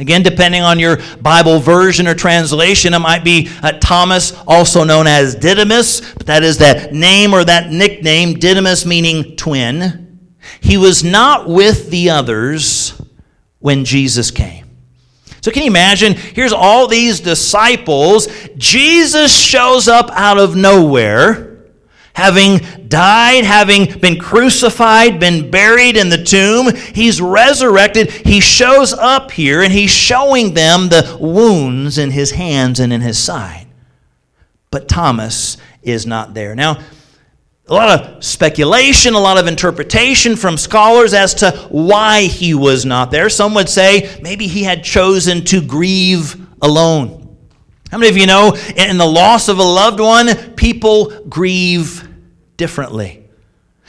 Again, 0.00 0.22
depending 0.22 0.62
on 0.62 0.78
your 0.78 0.98
Bible 1.20 1.58
version 1.58 2.08
or 2.08 2.14
translation, 2.14 2.94
it 2.94 3.00
might 3.00 3.22
be 3.22 3.50
uh, 3.62 3.72
Thomas, 3.72 4.32
also 4.46 4.82
known 4.82 5.06
as 5.06 5.34
Didymus, 5.34 6.14
but 6.14 6.26
that 6.26 6.42
is 6.42 6.56
that 6.58 6.94
name 6.94 7.34
or 7.34 7.44
that 7.44 7.70
nickname, 7.70 8.38
Didymus 8.38 8.86
meaning 8.86 9.36
twin. 9.36 10.30
He 10.62 10.78
was 10.78 11.04
not 11.04 11.50
with 11.50 11.90
the 11.90 12.08
others 12.08 12.98
when 13.58 13.84
Jesus 13.84 14.30
came. 14.30 14.70
So, 15.42 15.50
can 15.50 15.62
you 15.64 15.68
imagine? 15.68 16.14
Here's 16.14 16.54
all 16.54 16.86
these 16.86 17.20
disciples. 17.20 18.28
Jesus 18.56 19.38
shows 19.38 19.86
up 19.86 20.10
out 20.12 20.38
of 20.38 20.56
nowhere 20.56 21.49
having 22.20 22.58
died, 22.86 23.44
having 23.44 23.98
been 23.98 24.18
crucified, 24.18 25.18
been 25.18 25.50
buried 25.50 25.96
in 25.96 26.10
the 26.10 26.22
tomb, 26.22 26.74
he's 26.94 27.18
resurrected. 27.18 28.10
He 28.10 28.40
shows 28.40 28.92
up 28.92 29.30
here 29.30 29.62
and 29.62 29.72
he's 29.72 29.90
showing 29.90 30.52
them 30.52 30.90
the 30.90 31.16
wounds 31.18 31.96
in 31.96 32.10
his 32.10 32.32
hands 32.32 32.78
and 32.78 32.92
in 32.92 33.00
his 33.00 33.18
side. 33.18 33.66
But 34.70 34.86
Thomas 34.86 35.56
is 35.82 36.06
not 36.06 36.34
there. 36.34 36.54
Now, 36.54 36.80
a 37.66 37.72
lot 37.72 38.00
of 38.00 38.22
speculation, 38.22 39.14
a 39.14 39.18
lot 39.18 39.38
of 39.38 39.46
interpretation 39.46 40.36
from 40.36 40.58
scholars 40.58 41.14
as 41.14 41.32
to 41.34 41.52
why 41.70 42.24
he 42.24 42.52
was 42.52 42.84
not 42.84 43.10
there. 43.10 43.30
Some 43.30 43.54
would 43.54 43.70
say 43.70 44.18
maybe 44.20 44.46
he 44.46 44.62
had 44.62 44.84
chosen 44.84 45.42
to 45.46 45.62
grieve 45.62 46.36
alone. 46.60 47.38
How 47.90 47.96
many 47.96 48.10
of 48.10 48.16
you 48.16 48.26
know 48.26 48.54
in 48.76 48.98
the 48.98 49.06
loss 49.06 49.48
of 49.48 49.58
a 49.58 49.62
loved 49.62 50.00
one, 50.00 50.54
people 50.54 51.24
grieve 51.28 52.09
differently? 52.60 53.28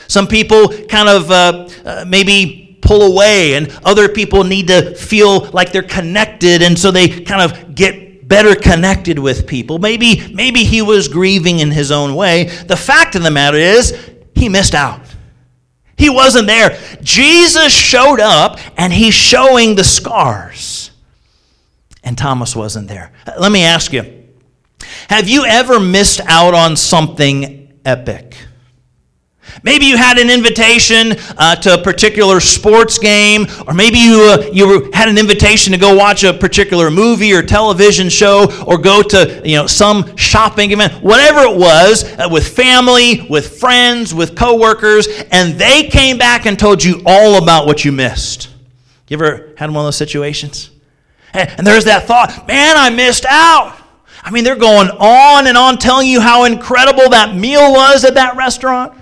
Some 0.08 0.26
people 0.26 0.68
kind 0.88 1.08
of 1.08 1.30
uh, 1.30 1.70
uh, 1.86 2.06
maybe 2.08 2.80
pull 2.82 3.14
away, 3.14 3.54
and 3.54 3.72
other 3.86 4.10
people 4.10 4.44
need 4.44 4.68
to 4.70 4.96
feel 4.96 5.52
like 5.52 5.72
they're 5.72 5.84
connected, 5.84 6.64
and 6.64 6.80
so 6.80 6.90
they 6.90 7.22
kind 7.22 7.44
of 7.44 7.76
get 7.76 8.28
better 8.28 8.56
connected 8.56 9.20
with 9.20 9.46
people. 9.46 9.78
Maybe, 9.78 10.34
maybe 10.34 10.64
he 10.64 10.82
was 10.82 11.08
grieving 11.08 11.60
in 11.60 11.70
his 11.70 11.92
own 11.92 12.16
way. 12.16 12.46
The 12.46 12.78
fact 12.78 13.16
of 13.16 13.22
the 13.22 13.30
matter 13.30 13.58
is, 13.58 13.94
he 14.34 14.50
missed 14.50 14.74
out. 14.74 15.02
He 15.98 16.10
wasn't 16.10 16.48
there. 16.48 16.80
Jesus 17.04 17.72
showed 17.72 18.20
up, 18.20 18.58
and 18.78 18.92
he's 18.92 19.14
showing 19.14 19.76
the 19.76 19.84
scars 19.84 20.92
and 22.04 22.18
Thomas 22.18 22.56
wasn't 22.56 22.88
there. 22.88 23.12
Let 23.40 23.52
me 23.52 23.64
ask 23.64 23.94
you 23.94 24.18
have 25.08 25.30
you 25.30 25.46
ever 25.46 25.80
missed 25.80 26.22
out 26.26 26.54
on 26.54 26.76
something 26.76 27.72
epic? 27.86 28.36
Maybe 29.64 29.86
you 29.86 29.98
had 29.98 30.18
an 30.18 30.30
invitation 30.30 31.14
uh, 31.38 31.56
to 31.58 31.76
a 31.76 31.84
particular 31.84 32.40
sports 32.40 32.98
game, 32.98 33.48
or 33.68 33.74
maybe 33.74 33.98
you, 34.00 34.22
uh, 34.22 34.50
you 34.52 34.92
had 34.94 35.08
an 35.08 35.18
invitation 35.18 35.72
to 35.74 35.80
go 35.80 35.96
watch 35.96 36.24
a 36.24 36.34
particular 36.34 36.90
movie 36.90 37.34
or 37.34 37.44
television 37.44 38.10
show, 38.10 38.48
or 38.66 38.78
go 38.78 39.02
to 39.02 39.42
you 39.46 39.58
know, 39.58 39.68
some 39.68 40.16
shopping 40.18 40.72
event, 40.72 41.04
whatever 41.04 41.42
it 41.42 41.58
was, 41.58 42.04
uh, 42.18 42.28
with 42.32 42.48
family, 42.48 43.28
with 43.30 43.60
friends, 43.60 44.14
with 44.14 44.36
coworkers, 44.36 45.08
and 45.32 45.60
they 45.60 45.84
came 45.84 46.18
back 46.18 46.46
and 46.46 46.58
told 46.58 46.84
you 46.84 47.02
all 47.06 47.42
about 47.42 47.66
what 47.66 47.86
you 47.86 47.92
missed. 47.92 48.50
You 49.08 49.18
ever 49.18 49.54
had 49.58 49.70
one 49.70 49.80
of 49.80 49.88
those 49.88 49.98
situations? 49.98 50.72
And 51.34 51.66
there's 51.66 51.86
that 51.86 52.08
thought, 52.08 52.48
man, 52.48 52.76
I 52.78 52.90
missed 52.90 53.26
out. 53.26 53.78
I 54.24 54.32
mean, 54.32 54.44
they're 54.44 54.56
going 54.56 54.90
on 54.90 55.48
and 55.48 55.58
on 55.58 55.78
telling 55.78 56.08
you 56.08 56.22
how 56.22 56.44
incredible 56.44 57.10
that 57.10 57.36
meal 57.36 57.72
was 57.72 58.06
at 58.06 58.14
that 58.16 58.36
restaurant, 58.36 58.94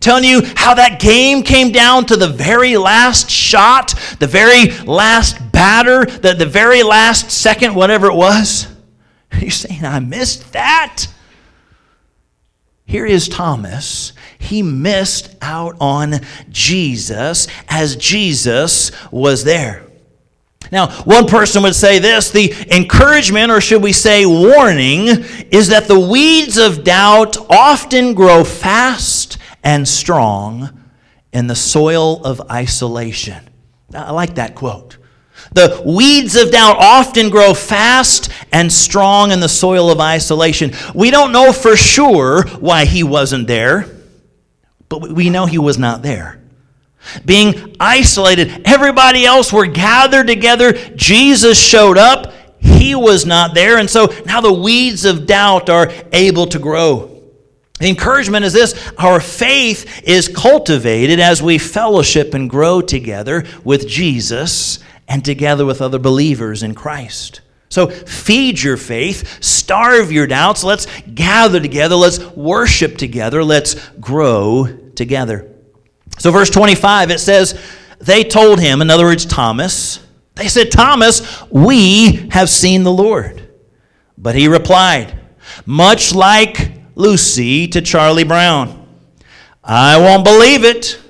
telling 0.00 0.24
you 0.24 0.42
how 0.56 0.74
that 0.74 0.98
game 0.98 1.42
came 1.42 1.70
down 1.70 2.06
to 2.06 2.16
the 2.16 2.28
very 2.28 2.76
last 2.76 3.30
shot, 3.30 3.94
the 4.18 4.26
very 4.26 4.70
last 4.86 5.52
batter, 5.52 6.06
the, 6.06 6.34
the 6.34 6.46
very 6.46 6.82
last 6.82 7.30
second, 7.30 7.74
whatever 7.74 8.06
it 8.06 8.14
was. 8.14 8.66
You're 9.38 9.50
saying, 9.50 9.84
I 9.84 10.00
missed 10.00 10.52
that. 10.52 11.06
Here 12.86 13.06
is 13.06 13.28
Thomas. 13.28 14.14
He 14.38 14.62
missed 14.62 15.36
out 15.42 15.76
on 15.80 16.14
Jesus 16.48 17.46
as 17.68 17.94
Jesus 17.94 18.90
was 19.12 19.44
there. 19.44 19.86
Now, 20.72 20.90
one 21.02 21.26
person 21.26 21.62
would 21.62 21.74
say 21.74 21.98
this 21.98 22.30
the 22.30 22.52
encouragement, 22.74 23.52
or 23.52 23.60
should 23.60 23.82
we 23.82 23.92
say 23.92 24.24
warning, 24.26 25.06
is 25.50 25.68
that 25.68 25.88
the 25.88 26.00
weeds 26.00 26.58
of 26.58 26.84
doubt 26.84 27.36
often 27.50 28.14
grow 28.14 28.44
fast 28.44 29.29
and 29.62 29.86
strong 29.86 30.84
in 31.32 31.46
the 31.46 31.54
soil 31.54 32.24
of 32.24 32.40
isolation. 32.50 33.48
I 33.94 34.12
like 34.12 34.36
that 34.36 34.54
quote. 34.54 34.98
The 35.52 35.82
weeds 35.84 36.36
of 36.36 36.50
doubt 36.50 36.76
often 36.78 37.30
grow 37.30 37.54
fast 37.54 38.30
and 38.52 38.72
strong 38.72 39.32
in 39.32 39.40
the 39.40 39.48
soil 39.48 39.90
of 39.90 40.00
isolation. 40.00 40.72
We 40.94 41.10
don't 41.10 41.32
know 41.32 41.52
for 41.52 41.76
sure 41.76 42.46
why 42.58 42.84
he 42.84 43.02
wasn't 43.02 43.46
there, 43.46 43.86
but 44.88 45.10
we 45.12 45.30
know 45.30 45.46
he 45.46 45.58
was 45.58 45.78
not 45.78 46.02
there 46.02 46.40
being 47.24 47.76
isolated. 47.80 48.62
Everybody 48.64 49.24
else 49.24 49.52
were 49.52 49.66
gathered 49.66 50.26
together. 50.26 50.72
Jesus 50.94 51.58
showed 51.58 51.98
up. 51.98 52.32
He 52.58 52.94
was 52.94 53.24
not 53.24 53.54
there. 53.54 53.78
And 53.78 53.88
so 53.88 54.06
now 54.26 54.40
the 54.40 54.52
weeds 54.52 55.04
of 55.04 55.26
doubt 55.26 55.70
are 55.70 55.90
able 56.12 56.46
to 56.48 56.58
grow. 56.58 57.09
The 57.80 57.88
encouragement 57.88 58.44
is 58.44 58.52
this 58.52 58.92
our 58.98 59.20
faith 59.20 60.02
is 60.04 60.28
cultivated 60.28 61.18
as 61.18 61.42
we 61.42 61.58
fellowship 61.58 62.34
and 62.34 62.48
grow 62.48 62.80
together 62.82 63.44
with 63.64 63.88
Jesus 63.88 64.78
and 65.08 65.24
together 65.24 65.66
with 65.66 65.82
other 65.82 65.98
believers 65.98 66.62
in 66.62 66.74
Christ. 66.74 67.40
So 67.70 67.88
feed 67.88 68.60
your 68.60 68.76
faith, 68.76 69.42
starve 69.42 70.12
your 70.12 70.26
doubts. 70.26 70.62
Let's 70.62 70.86
gather 71.14 71.58
together, 71.58 71.94
let's 71.94 72.18
worship 72.36 72.98
together, 72.98 73.42
let's 73.42 73.74
grow 74.00 74.66
together. 74.94 75.50
So, 76.18 76.30
verse 76.30 76.50
25, 76.50 77.10
it 77.10 77.20
says, 77.20 77.58
They 77.98 78.24
told 78.24 78.60
him, 78.60 78.82
in 78.82 78.90
other 78.90 79.04
words, 79.04 79.24
Thomas, 79.24 80.04
they 80.34 80.48
said, 80.48 80.70
Thomas, 80.70 81.42
we 81.50 82.28
have 82.30 82.50
seen 82.50 82.82
the 82.82 82.92
Lord. 82.92 83.48
But 84.18 84.34
he 84.34 84.48
replied, 84.48 85.18
much 85.64 86.14
like 86.14 86.69
Lucy 86.94 87.68
to 87.68 87.80
Charlie 87.80 88.24
Brown, 88.24 88.86
I 89.62 89.98
won't 89.98 90.24
believe 90.24 90.64
it 90.64 91.00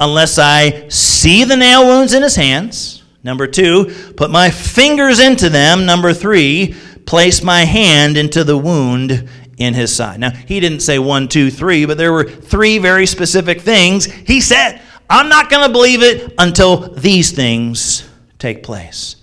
unless 0.00 0.38
I 0.38 0.88
see 0.88 1.44
the 1.44 1.56
nail 1.56 1.86
wounds 1.86 2.14
in 2.14 2.22
his 2.22 2.36
hands. 2.36 3.02
Number 3.22 3.46
two, 3.46 4.12
put 4.16 4.30
my 4.30 4.50
fingers 4.50 5.20
into 5.20 5.50
them. 5.50 5.84
Number 5.84 6.12
three, 6.12 6.74
place 7.04 7.42
my 7.42 7.64
hand 7.64 8.16
into 8.16 8.44
the 8.44 8.56
wound 8.56 9.28
in 9.58 9.74
his 9.74 9.94
side. 9.94 10.20
Now, 10.20 10.30
he 10.30 10.60
didn't 10.60 10.80
say 10.80 10.98
one, 10.98 11.28
two, 11.28 11.50
three, 11.50 11.84
but 11.84 11.98
there 11.98 12.12
were 12.12 12.24
three 12.24 12.78
very 12.78 13.06
specific 13.06 13.60
things. 13.60 14.04
He 14.04 14.40
said, 14.40 14.80
I'm 15.10 15.28
not 15.28 15.50
going 15.50 15.66
to 15.66 15.72
believe 15.72 16.02
it 16.02 16.34
until 16.38 16.76
these 16.76 17.32
things 17.32 18.08
take 18.38 18.62
place. 18.62 19.16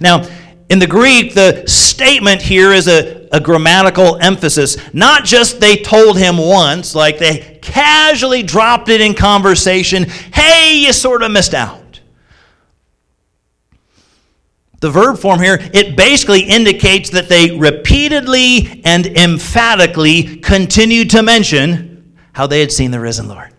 Now, 0.00 0.26
in 0.70 0.78
the 0.78 0.86
Greek, 0.86 1.34
the 1.34 1.64
statement 1.66 2.42
here 2.42 2.72
is 2.72 2.88
a, 2.88 3.28
a 3.32 3.40
grammatical 3.40 4.16
emphasis. 4.20 4.76
Not 4.94 5.24
just 5.24 5.60
they 5.60 5.76
told 5.76 6.18
him 6.18 6.38
once, 6.38 6.94
like 6.94 7.18
they 7.18 7.58
casually 7.62 8.42
dropped 8.42 8.88
it 8.88 9.00
in 9.00 9.14
conversation. 9.14 10.04
Hey, 10.04 10.78
you 10.78 10.92
sort 10.92 11.22
of 11.22 11.30
missed 11.30 11.54
out 11.54 11.84
the 14.84 14.90
verb 14.90 15.16
form 15.16 15.40
here, 15.40 15.58
it 15.72 15.96
basically 15.96 16.42
indicates 16.42 17.08
that 17.08 17.26
they 17.26 17.56
repeatedly 17.56 18.82
and 18.84 19.06
emphatically 19.06 20.36
continued 20.36 21.08
to 21.08 21.22
mention 21.22 22.18
how 22.34 22.46
they 22.46 22.60
had 22.60 22.70
seen 22.70 22.90
the 22.90 23.00
risen 23.00 23.26
Lord. 23.26 23.53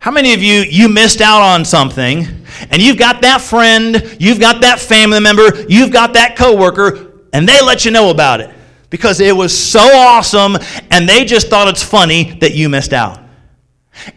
How 0.00 0.12
many 0.12 0.32
of 0.32 0.40
you, 0.40 0.60
you 0.60 0.88
missed 0.88 1.20
out 1.20 1.42
on 1.42 1.64
something, 1.64 2.24
and 2.70 2.80
you've 2.80 2.98
got 2.98 3.20
that 3.22 3.40
friend, 3.40 4.16
you've 4.20 4.38
got 4.38 4.60
that 4.60 4.78
family 4.78 5.18
member, 5.18 5.64
you've 5.68 5.90
got 5.90 6.12
that 6.12 6.36
coworker, 6.36 7.14
and 7.32 7.48
they 7.48 7.60
let 7.60 7.84
you 7.84 7.90
know 7.90 8.10
about 8.10 8.40
it 8.40 8.54
because 8.90 9.18
it 9.18 9.34
was 9.36 9.56
so 9.56 9.80
awesome, 9.80 10.56
and 10.92 11.08
they 11.08 11.24
just 11.24 11.48
thought 11.48 11.66
it's 11.66 11.82
funny 11.82 12.38
that 12.38 12.54
you 12.54 12.68
missed 12.68 12.92
out. 12.92 13.18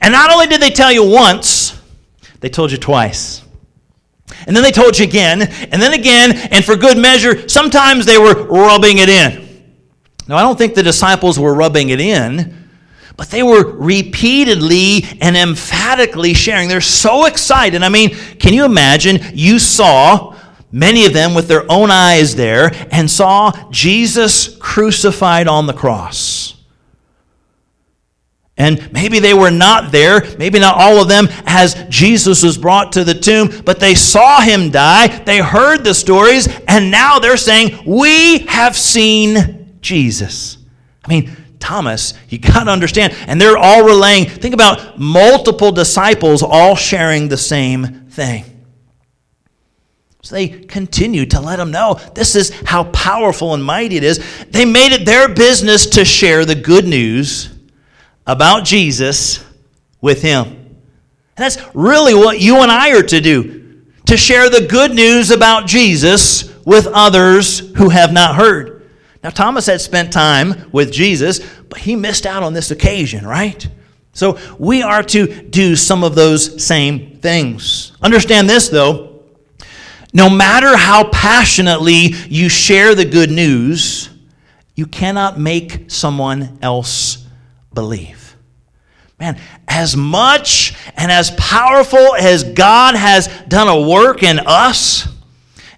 And 0.01 0.13
not 0.13 0.31
only 0.31 0.45
did 0.45 0.61
they 0.61 0.69
tell 0.69 0.91
you 0.91 1.03
once, 1.03 1.81
they 2.41 2.49
told 2.49 2.71
you 2.71 2.77
twice. 2.77 3.41
And 4.45 4.55
then 4.55 4.61
they 4.61 4.71
told 4.71 4.99
you 4.99 5.05
again, 5.05 5.41
and 5.41 5.81
then 5.81 5.93
again, 5.93 6.37
and 6.51 6.63
for 6.63 6.75
good 6.75 6.97
measure, 6.99 7.49
sometimes 7.49 8.05
they 8.05 8.19
were 8.19 8.43
rubbing 8.43 8.99
it 8.99 9.09
in. 9.09 9.73
Now, 10.27 10.37
I 10.37 10.43
don't 10.43 10.57
think 10.57 10.75
the 10.75 10.83
disciples 10.83 11.39
were 11.39 11.55
rubbing 11.55 11.89
it 11.89 11.99
in, 11.99 12.60
but 13.21 13.29
they 13.29 13.43
were 13.43 13.63
repeatedly 13.63 15.05
and 15.21 15.37
emphatically 15.37 16.33
sharing. 16.33 16.67
They're 16.67 16.81
so 16.81 17.25
excited. 17.25 17.83
I 17.83 17.89
mean, 17.89 18.15
can 18.39 18.51
you 18.51 18.65
imagine? 18.65 19.19
You 19.35 19.59
saw 19.59 20.35
many 20.71 21.05
of 21.05 21.13
them 21.13 21.35
with 21.35 21.47
their 21.47 21.71
own 21.71 21.91
eyes 21.91 22.35
there 22.35 22.71
and 22.89 23.07
saw 23.07 23.51
Jesus 23.69 24.57
crucified 24.57 25.47
on 25.47 25.67
the 25.67 25.73
cross. 25.73 26.55
And 28.57 28.91
maybe 28.91 29.19
they 29.19 29.35
were 29.35 29.51
not 29.51 29.91
there, 29.91 30.23
maybe 30.39 30.57
not 30.57 30.77
all 30.77 30.99
of 30.99 31.07
them, 31.07 31.27
as 31.45 31.75
Jesus 31.89 32.41
was 32.41 32.57
brought 32.57 32.93
to 32.93 33.03
the 33.03 33.13
tomb, 33.13 33.61
but 33.63 33.79
they 33.79 33.93
saw 33.93 34.41
him 34.41 34.71
die, 34.71 35.05
they 35.25 35.37
heard 35.37 35.83
the 35.83 35.93
stories, 35.93 36.47
and 36.67 36.89
now 36.89 37.19
they're 37.19 37.37
saying, 37.37 37.83
We 37.85 38.47
have 38.47 38.75
seen 38.75 39.77
Jesus. 39.79 40.57
I 41.05 41.07
mean, 41.07 41.37
Thomas, 41.61 42.13
you 42.29 42.39
got 42.39 42.65
to 42.65 42.71
understand, 42.71 43.13
and 43.27 43.39
they're 43.39 43.57
all 43.57 43.85
relaying. 43.85 44.25
Think 44.25 44.53
about 44.53 44.99
multiple 44.99 45.71
disciples 45.71 46.43
all 46.43 46.75
sharing 46.75 47.29
the 47.29 47.37
same 47.37 48.07
thing. 48.09 48.43
So 50.23 50.35
they 50.35 50.49
continue 50.49 51.25
to 51.27 51.39
let 51.39 51.55
them 51.55 51.71
know 51.71 51.99
this 52.13 52.35
is 52.35 52.51
how 52.65 52.85
powerful 52.85 53.53
and 53.53 53.63
mighty 53.63 53.97
it 53.97 54.03
is. 54.03 54.23
They 54.49 54.65
made 54.65 54.91
it 54.91 55.05
their 55.05 55.27
business 55.29 55.87
to 55.91 56.05
share 56.05 56.45
the 56.45 56.55
good 56.55 56.85
news 56.85 57.49
about 58.27 58.63
Jesus 58.63 59.43
with 59.99 60.21
him. 60.21 60.47
And 60.47 61.45
that's 61.45 61.57
really 61.73 62.13
what 62.13 62.39
you 62.39 62.57
and 62.61 62.71
I 62.71 62.91
are 62.97 63.03
to 63.03 63.21
do 63.21 63.61
to 64.11 64.17
share 64.17 64.49
the 64.49 64.67
good 64.67 64.93
news 64.93 65.31
about 65.31 65.67
Jesus 65.67 66.53
with 66.65 66.85
others 66.87 67.59
who 67.77 67.89
have 67.89 68.11
not 68.11 68.35
heard. 68.35 68.80
Now, 69.23 69.29
Thomas 69.29 69.67
had 69.67 69.81
spent 69.81 70.11
time 70.11 70.69
with 70.71 70.91
Jesus, 70.91 71.39
but 71.69 71.79
he 71.79 71.95
missed 71.95 72.25
out 72.25 72.41
on 72.43 72.53
this 72.53 72.71
occasion, 72.71 73.25
right? 73.25 73.67
So 74.13 74.39
we 74.57 74.81
are 74.81 75.03
to 75.03 75.43
do 75.43 75.75
some 75.75 76.03
of 76.03 76.15
those 76.15 76.63
same 76.63 77.19
things. 77.19 77.93
Understand 78.01 78.49
this, 78.49 78.69
though. 78.69 79.23
No 80.13 80.29
matter 80.29 80.75
how 80.75 81.09
passionately 81.09 82.13
you 82.27 82.49
share 82.49 82.95
the 82.95 83.05
good 83.05 83.31
news, 83.31 84.09
you 84.75 84.85
cannot 84.85 85.39
make 85.39 85.89
someone 85.89 86.57
else 86.61 87.25
believe. 87.73 88.35
Man, 89.19 89.39
as 89.67 89.95
much 89.95 90.73
and 90.97 91.11
as 91.11 91.31
powerful 91.31 92.15
as 92.15 92.43
God 92.43 92.95
has 92.95 93.27
done 93.47 93.67
a 93.67 93.87
work 93.87 94.23
in 94.23 94.39
us, 94.39 95.07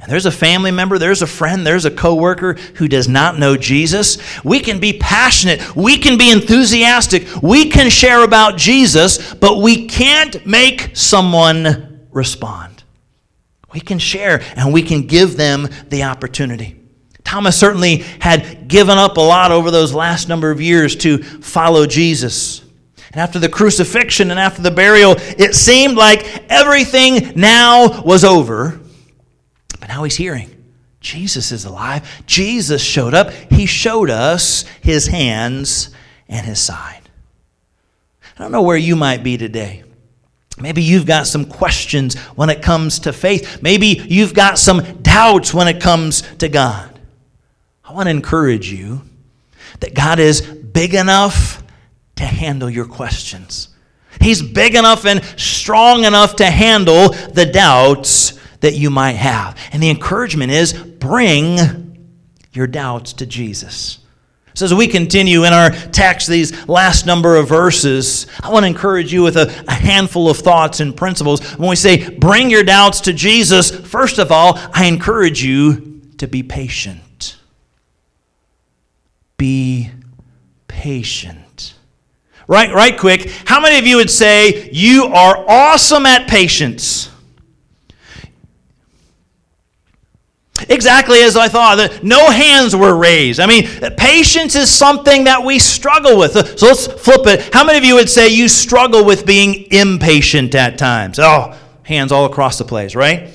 and 0.04 0.12
there's 0.12 0.26
a 0.26 0.32
family 0.32 0.72
member, 0.72 0.98
there's 0.98 1.22
a 1.22 1.28
friend, 1.28 1.66
there's 1.66 1.86
a 1.86 1.92
coworker 1.92 2.56
who 2.76 2.90
does 2.90 3.08
not 3.08 3.40
know 3.40 3.56
Jesus, 3.56 4.18
we 4.44 4.60
can 4.60 4.82
be 4.82 5.00
passionate, 5.00 5.78
we 5.78 5.98
can 5.98 6.18
be 6.18 6.30
enthusiastic, 6.30 7.26
we 7.42 7.70
can 7.70 7.90
share 7.90 8.26
about 8.26 8.58
Jesus, 8.58 9.34
but 9.34 9.62
we 9.62 9.88
can't 9.88 10.46
make 10.46 10.92
someone 10.94 12.06
respond. 12.12 12.84
We 13.72 13.80
can 13.80 13.98
share 13.98 14.44
and 14.58 14.74
we 14.74 14.82
can 14.82 15.08
give 15.08 15.38
them 15.38 15.70
the 15.88 16.04
opportunity. 16.04 16.82
Thomas 17.24 17.58
certainly 17.58 18.00
had 18.20 18.68
given 18.68 18.98
up 18.98 19.16
a 19.16 19.22
lot 19.22 19.54
over 19.54 19.72
those 19.72 19.94
last 19.94 20.28
number 20.28 20.52
of 20.52 20.60
years 20.60 20.98
to 20.98 21.20
follow 21.24 21.86
Jesus. 21.86 22.60
And 23.14 23.22
after 23.22 23.40
the 23.40 23.48
crucifixion 23.48 24.32
and 24.32 24.40
after 24.40 24.62
the 24.62 24.70
burial, 24.70 25.16
it 25.18 25.56
seemed 25.56 25.96
like 25.96 26.44
everything 26.50 27.40
now 27.40 28.02
was 28.02 28.26
over. 28.26 28.82
But 29.84 29.90
now 29.90 30.06
he's 30.06 30.16
hearing 30.16 30.50
Jesus 31.02 31.52
is 31.52 31.66
alive. 31.66 32.24
Jesus 32.26 32.82
showed 32.82 33.14
up. 33.14 33.32
He 33.32 33.66
showed 33.66 34.10
us 34.10 34.64
his 34.80 35.08
hands 35.08 35.90
and 36.30 36.46
his 36.46 36.58
side. 36.62 37.10
I 38.24 38.42
don't 38.42 38.54
know 38.54 38.62
where 38.62 38.78
you 38.78 38.96
might 38.96 39.24
be 39.24 39.36
today. 39.36 39.84
Maybe 40.58 40.82
you've 40.82 41.06
got 41.06 41.28
some 41.28 41.44
questions 41.44 42.18
when 42.36 42.50
it 42.50 42.62
comes 42.62 43.00
to 43.00 43.12
faith. 43.12 43.62
Maybe 43.62 43.88
you've 43.88 44.34
got 44.34 44.58
some 44.58 45.02
doubts 45.02 45.54
when 45.54 45.68
it 45.68 45.82
comes 45.82 46.22
to 46.38 46.48
God. 46.48 46.98
I 47.84 47.92
want 47.92 48.06
to 48.06 48.12
encourage 48.12 48.72
you 48.72 49.02
that 49.82 49.94
God 49.94 50.18
is 50.18 50.40
big 50.40 50.94
enough 50.94 51.62
to 52.16 52.24
handle 52.24 52.70
your 52.70 52.86
questions. 52.86 53.68
He's 54.22 54.42
big 54.42 54.76
enough 54.76 55.06
and 55.06 55.22
strong 55.38 56.06
enough 56.06 56.38
to 56.38 56.46
handle 56.46 57.10
the 57.10 57.46
doubts 57.46 58.40
that 58.64 58.76
you 58.76 58.90
might 58.90 59.18
have. 59.18 59.58
And 59.74 59.84
the 59.84 59.90
encouragement 59.90 60.52
is 60.52 60.72
bring 60.72 62.08
your 62.54 62.66
doubts 62.66 63.12
to 63.14 63.26
Jesus. 63.26 64.00
So, 64.56 64.66
as 64.66 64.74
we 64.74 64.88
continue 64.88 65.44
in 65.44 65.52
our 65.52 65.72
text, 65.72 66.30
these 66.30 66.68
last 66.70 67.06
number 67.06 67.36
of 67.36 67.50
verses, 67.50 68.26
I 68.42 68.52
want 68.52 68.64
to 68.64 68.68
encourage 68.68 69.12
you 69.12 69.22
with 69.22 69.36
a, 69.36 69.48
a, 69.68 69.74
handful 69.74 70.30
of 70.30 70.38
thoughts 70.38 70.80
and 70.80 70.96
principles. 70.96 71.42
When 71.58 71.70
we 71.70 71.76
say 71.76 72.08
bring 72.18 72.50
your 72.50 72.64
doubts 72.64 73.02
to 73.02 73.14
Jesus, 73.14 73.72
first 73.72 74.18
of 74.20 74.32
all, 74.32 74.54
I 74.74 74.86
encourage 74.86 75.44
you 75.44 76.02
to 76.20 76.28
be 76.28 76.44
patient. 76.44 77.38
Be 79.38 79.90
patient. 80.68 81.74
Right, 82.48 82.72
right 82.72 82.98
quick. 82.98 83.30
How 83.46 83.60
many 83.60 83.80
of 83.80 83.88
you 83.88 83.98
would 83.98 84.12
say 84.12 84.70
you 84.72 85.06
are 85.06 85.44
awesome 85.50 86.06
at 86.06 86.30
patience? 86.30 87.10
Exactly 90.70 91.22
as 91.24 91.36
I 91.36 91.48
thought. 91.48 92.04
No 92.04 92.30
hands 92.30 92.76
were 92.76 92.96
raised. 92.96 93.40
I 93.40 93.46
mean, 93.46 93.68
patience 93.98 94.56
is 94.56 94.70
something 94.70 95.26
that 95.26 95.44
we 95.44 95.60
struggle 95.60 96.18
with. 96.18 96.34
So 96.60 96.68
let's 96.68 96.88
flip 96.88 97.28
it. 97.28 97.54
How 97.54 97.64
many 97.64 97.78
of 97.78 97.84
you 97.84 97.96
would 97.96 98.10
say 98.10 98.30
you 98.30 98.48
struggle 98.48 99.06
with 99.06 99.26
being 99.26 99.72
impatient 99.72 100.56
at 100.56 100.78
times? 100.78 101.20
Oh, 101.20 101.58
hands 101.84 102.12
all 102.12 102.26
across 102.26 102.58
the 102.58 102.66
place, 102.66 102.96
right? 102.96 103.30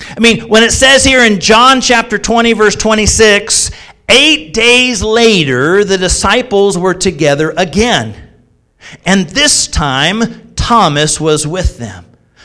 I 0.00 0.20
mean, 0.20 0.48
when 0.48 0.62
it 0.62 0.72
says 0.72 1.04
here 1.04 1.24
in 1.24 1.40
John 1.40 1.80
chapter 1.80 2.18
20, 2.18 2.52
verse 2.52 2.76
26, 2.76 3.70
eight 4.08 4.52
days 4.52 5.02
later, 5.02 5.84
the 5.84 5.98
disciples 5.98 6.76
were 6.76 6.94
together 6.94 7.54
again. 7.56 8.14
And 9.06 9.28
this 9.28 9.66
time, 9.66 10.54
Thomas 10.54 11.20
was 11.20 11.46
with 11.46 11.78
them. 11.78 12.04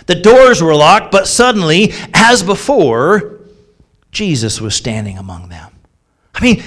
The 0.10 0.16
doors 0.16 0.60
were 0.60 0.74
locked, 0.74 1.12
but 1.12 1.28
suddenly, 1.28 1.94
as 2.16 2.42
before, 2.42 3.42
Jesus 4.10 4.60
was 4.60 4.74
standing 4.74 5.20
among 5.20 5.50
them. 5.50 5.72
I 6.34 6.42
mean, 6.42 6.64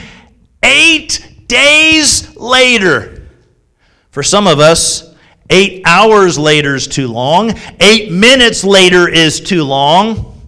eight 0.63 1.49
days 1.49 2.37
later. 2.37 3.27
For 4.13 4.23
some 4.23 4.47
of 4.47 4.61
us, 4.61 5.13
eight 5.51 5.83
hours 5.85 6.39
later 6.39 6.77
is 6.77 6.87
too 6.87 7.09
long. 7.09 7.55
Eight 7.81 8.13
minutes 8.13 8.63
later 8.63 9.09
is 9.09 9.41
too 9.41 9.65
long. 9.65 10.41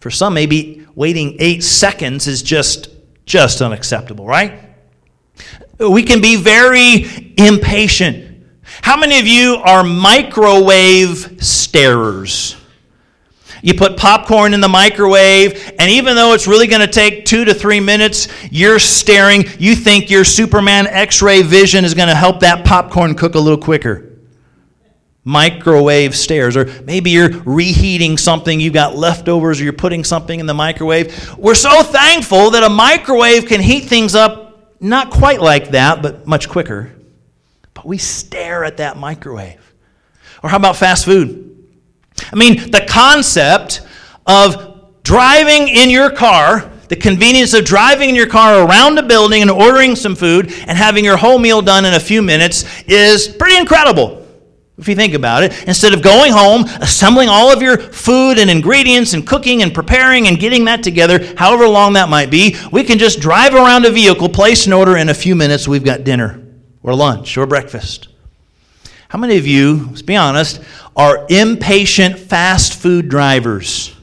For 0.00 0.10
some, 0.10 0.34
maybe 0.34 0.86
waiting 0.94 1.36
eight 1.38 1.64
seconds 1.64 2.26
is 2.26 2.42
just, 2.42 2.90
just 3.24 3.62
unacceptable, 3.62 4.26
right? 4.26 4.60
We 5.78 6.02
can 6.02 6.20
be 6.20 6.36
very 6.36 7.32
impatient. 7.38 8.23
How 8.82 8.96
many 8.96 9.18
of 9.18 9.26
you 9.26 9.56
are 9.56 9.84
microwave 9.84 11.36
starers? 11.38 12.56
You 13.62 13.72
put 13.72 13.96
popcorn 13.96 14.52
in 14.52 14.60
the 14.60 14.68
microwave, 14.68 15.72
and 15.78 15.90
even 15.90 16.16
though 16.16 16.34
it's 16.34 16.46
really 16.46 16.66
going 16.66 16.82
to 16.82 16.86
take 16.86 17.24
two 17.24 17.46
to 17.46 17.54
three 17.54 17.80
minutes, 17.80 18.28
you're 18.50 18.78
staring. 18.78 19.44
You 19.58 19.74
think 19.74 20.10
your 20.10 20.24
Superman 20.24 20.86
X 20.86 21.22
ray 21.22 21.40
vision 21.40 21.84
is 21.84 21.94
going 21.94 22.10
to 22.10 22.14
help 22.14 22.40
that 22.40 22.66
popcorn 22.66 23.14
cook 23.14 23.34
a 23.36 23.38
little 23.38 23.58
quicker. 23.58 24.10
Microwave 25.24 26.14
stares, 26.14 26.54
or 26.58 26.66
maybe 26.82 27.10
you're 27.10 27.30
reheating 27.30 28.18
something, 28.18 28.60
you've 28.60 28.74
got 28.74 28.96
leftovers, 28.96 29.58
or 29.58 29.64
you're 29.64 29.72
putting 29.72 30.04
something 30.04 30.38
in 30.38 30.44
the 30.44 30.52
microwave. 30.52 31.34
We're 31.38 31.54
so 31.54 31.82
thankful 31.82 32.50
that 32.50 32.62
a 32.62 32.68
microwave 32.68 33.46
can 33.46 33.62
heat 33.62 33.84
things 33.84 34.14
up 34.14 34.44
not 34.78 35.10
quite 35.10 35.40
like 35.40 35.70
that, 35.70 36.02
but 36.02 36.26
much 36.26 36.50
quicker. 36.50 36.93
We 37.84 37.98
stare 37.98 38.64
at 38.64 38.78
that 38.78 38.96
microwave. 38.96 39.60
Or 40.42 40.50
how 40.50 40.56
about 40.56 40.76
fast 40.76 41.04
food? 41.04 41.66
I 42.32 42.36
mean, 42.36 42.70
the 42.70 42.84
concept 42.88 43.82
of 44.26 45.02
driving 45.02 45.68
in 45.68 45.90
your 45.90 46.10
car, 46.10 46.70
the 46.88 46.96
convenience 46.96 47.54
of 47.54 47.64
driving 47.64 48.10
in 48.10 48.14
your 48.14 48.26
car 48.26 48.66
around 48.66 48.98
a 48.98 49.02
building 49.02 49.42
and 49.42 49.50
ordering 49.50 49.96
some 49.96 50.14
food 50.14 50.52
and 50.66 50.76
having 50.76 51.04
your 51.04 51.16
whole 51.16 51.38
meal 51.38 51.62
done 51.62 51.84
in 51.84 51.94
a 51.94 52.00
few 52.00 52.22
minutes 52.22 52.64
is 52.86 53.28
pretty 53.28 53.56
incredible. 53.56 54.22
If 54.76 54.88
you 54.88 54.96
think 54.96 55.14
about 55.14 55.44
it, 55.44 55.68
instead 55.68 55.94
of 55.94 56.02
going 56.02 56.32
home, 56.32 56.64
assembling 56.80 57.28
all 57.28 57.52
of 57.52 57.62
your 57.62 57.78
food 57.78 58.38
and 58.38 58.50
ingredients 58.50 59.12
and 59.12 59.24
cooking 59.24 59.62
and 59.62 59.72
preparing 59.72 60.26
and 60.26 60.38
getting 60.38 60.64
that 60.64 60.82
together, 60.82 61.32
however 61.36 61.68
long 61.68 61.92
that 61.92 62.08
might 62.08 62.28
be, 62.28 62.56
we 62.72 62.82
can 62.82 62.98
just 62.98 63.20
drive 63.20 63.54
around 63.54 63.86
a 63.86 63.90
vehicle, 63.90 64.28
place 64.28 64.66
an 64.66 64.72
order, 64.72 64.96
in 64.96 65.10
a 65.10 65.14
few 65.14 65.36
minutes 65.36 65.68
we've 65.68 65.84
got 65.84 66.02
dinner 66.02 66.43
or 66.84 66.94
lunch 66.94 67.36
or 67.36 67.46
breakfast. 67.46 68.06
How 69.08 69.18
many 69.18 69.36
of 69.38 69.46
you, 69.46 69.86
let's 69.88 70.02
be 70.02 70.14
honest, 70.14 70.60
are 70.94 71.26
impatient 71.28 72.18
fast 72.18 72.74
food 72.74 73.08
drivers? 73.08 73.96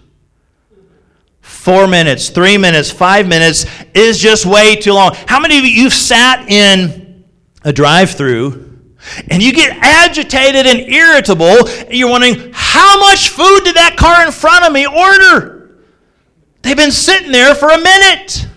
Four 1.39 1.88
minutes, 1.88 2.30
three 2.30 2.58
minutes, 2.58 2.89
five 2.91 3.28
minutes 3.28 3.65
is 3.94 4.17
just 4.17 4.46
way 4.46 4.76
too 4.76 4.94
long. 4.94 5.13
How 5.28 5.39
many 5.39 5.60
of 5.60 5.63
you, 5.63 5.70
you've 5.70 5.94
sat 5.94 6.50
in 6.50 7.24
a 7.63 7.72
drive 7.72 8.12
through 8.12 8.80
and 9.30 9.44
you 9.44 9.54
get 9.54 9.78
agitated 9.82 10.65
and 10.65 10.80
irritable, 10.91 11.67
and 11.67 11.94
you're 11.94 12.10
wondering, 12.10 12.52
how 12.54 13.00
much 13.00 13.30
food 13.30 13.62
did 13.63 13.76
that 13.76 13.96
car 13.98 14.26
in 14.26 14.32
front 14.32 14.65
of 14.65 14.72
me 14.72 14.86
order? 14.88 15.84
They've 16.62 16.78
been 16.78 16.91
sitting 16.91 17.32
there 17.32 17.54
for 17.56 17.70
a 17.70 17.82
minute. 17.82 18.48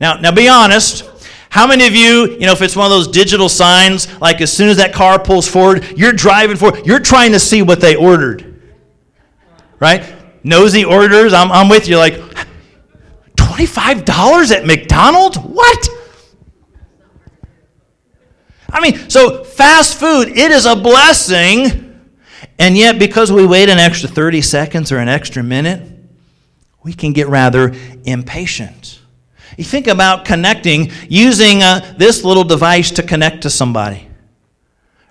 Now, 0.00 0.14
now 0.14 0.32
be 0.32 0.48
honest. 0.48 1.04
How 1.50 1.66
many 1.66 1.86
of 1.86 1.94
you, 1.94 2.32
you 2.32 2.46
know, 2.46 2.52
if 2.52 2.62
it's 2.62 2.76
one 2.76 2.86
of 2.86 2.90
those 2.90 3.08
digital 3.08 3.48
signs, 3.48 4.20
like 4.20 4.40
as 4.40 4.52
soon 4.52 4.68
as 4.68 4.76
that 4.76 4.92
car 4.92 5.18
pulls 5.18 5.48
forward, 5.48 5.84
you're 5.96 6.12
driving 6.12 6.56
forward, 6.56 6.86
you're 6.86 7.00
trying 7.00 7.32
to 7.32 7.40
see 7.40 7.62
what 7.62 7.80
they 7.80 7.96
ordered. 7.96 8.60
Right? 9.80 10.14
Nosy 10.44 10.84
orders, 10.84 11.32
I'm, 11.32 11.50
I'm 11.50 11.68
with 11.68 11.88
you, 11.88 11.96
like, 11.96 12.14
$25 13.36 14.50
at 14.50 14.66
McDonald's? 14.66 15.38
What? 15.38 15.88
I 18.70 18.80
mean, 18.80 19.08
so 19.08 19.44
fast 19.44 19.98
food, 19.98 20.28
it 20.28 20.50
is 20.50 20.66
a 20.66 20.76
blessing. 20.76 21.84
And 22.58 22.76
yet, 22.76 22.98
because 22.98 23.32
we 23.32 23.46
wait 23.46 23.68
an 23.68 23.78
extra 23.78 24.08
30 24.08 24.42
seconds 24.42 24.92
or 24.92 24.98
an 24.98 25.08
extra 25.08 25.42
minute, 25.42 25.88
we 26.82 26.92
can 26.92 27.12
get 27.12 27.28
rather 27.28 27.74
impatient. 28.04 28.97
You 29.58 29.64
think 29.64 29.88
about 29.88 30.24
connecting 30.24 30.92
using 31.08 31.64
uh, 31.64 31.94
this 31.98 32.22
little 32.22 32.44
device 32.44 32.92
to 32.92 33.02
connect 33.02 33.42
to 33.42 33.50
somebody. 33.50 34.08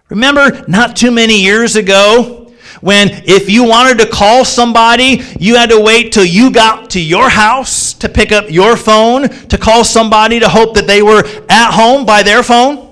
Remember, 0.07 0.63
not 0.69 0.95
too 0.95 1.11
many 1.11 1.41
years 1.41 1.75
ago, 1.75 2.53
when 2.79 3.09
if 3.25 3.49
you 3.49 3.65
wanted 3.65 3.99
to 3.99 4.09
call 4.09 4.45
somebody, 4.45 5.21
you 5.37 5.55
had 5.57 5.69
to 5.71 5.81
wait 5.81 6.13
till 6.13 6.23
you 6.23 6.49
got 6.49 6.91
to 6.91 7.01
your 7.01 7.29
house 7.29 7.91
to 7.95 8.07
pick 8.07 8.31
up 8.31 8.49
your 8.49 8.77
phone 8.77 9.27
to 9.27 9.57
call 9.57 9.83
somebody 9.83 10.39
to 10.39 10.47
hope 10.47 10.75
that 10.75 10.87
they 10.87 11.01
were 11.01 11.25
at 11.49 11.71
home 11.71 12.05
by 12.05 12.23
their 12.23 12.41
phone? 12.41 12.85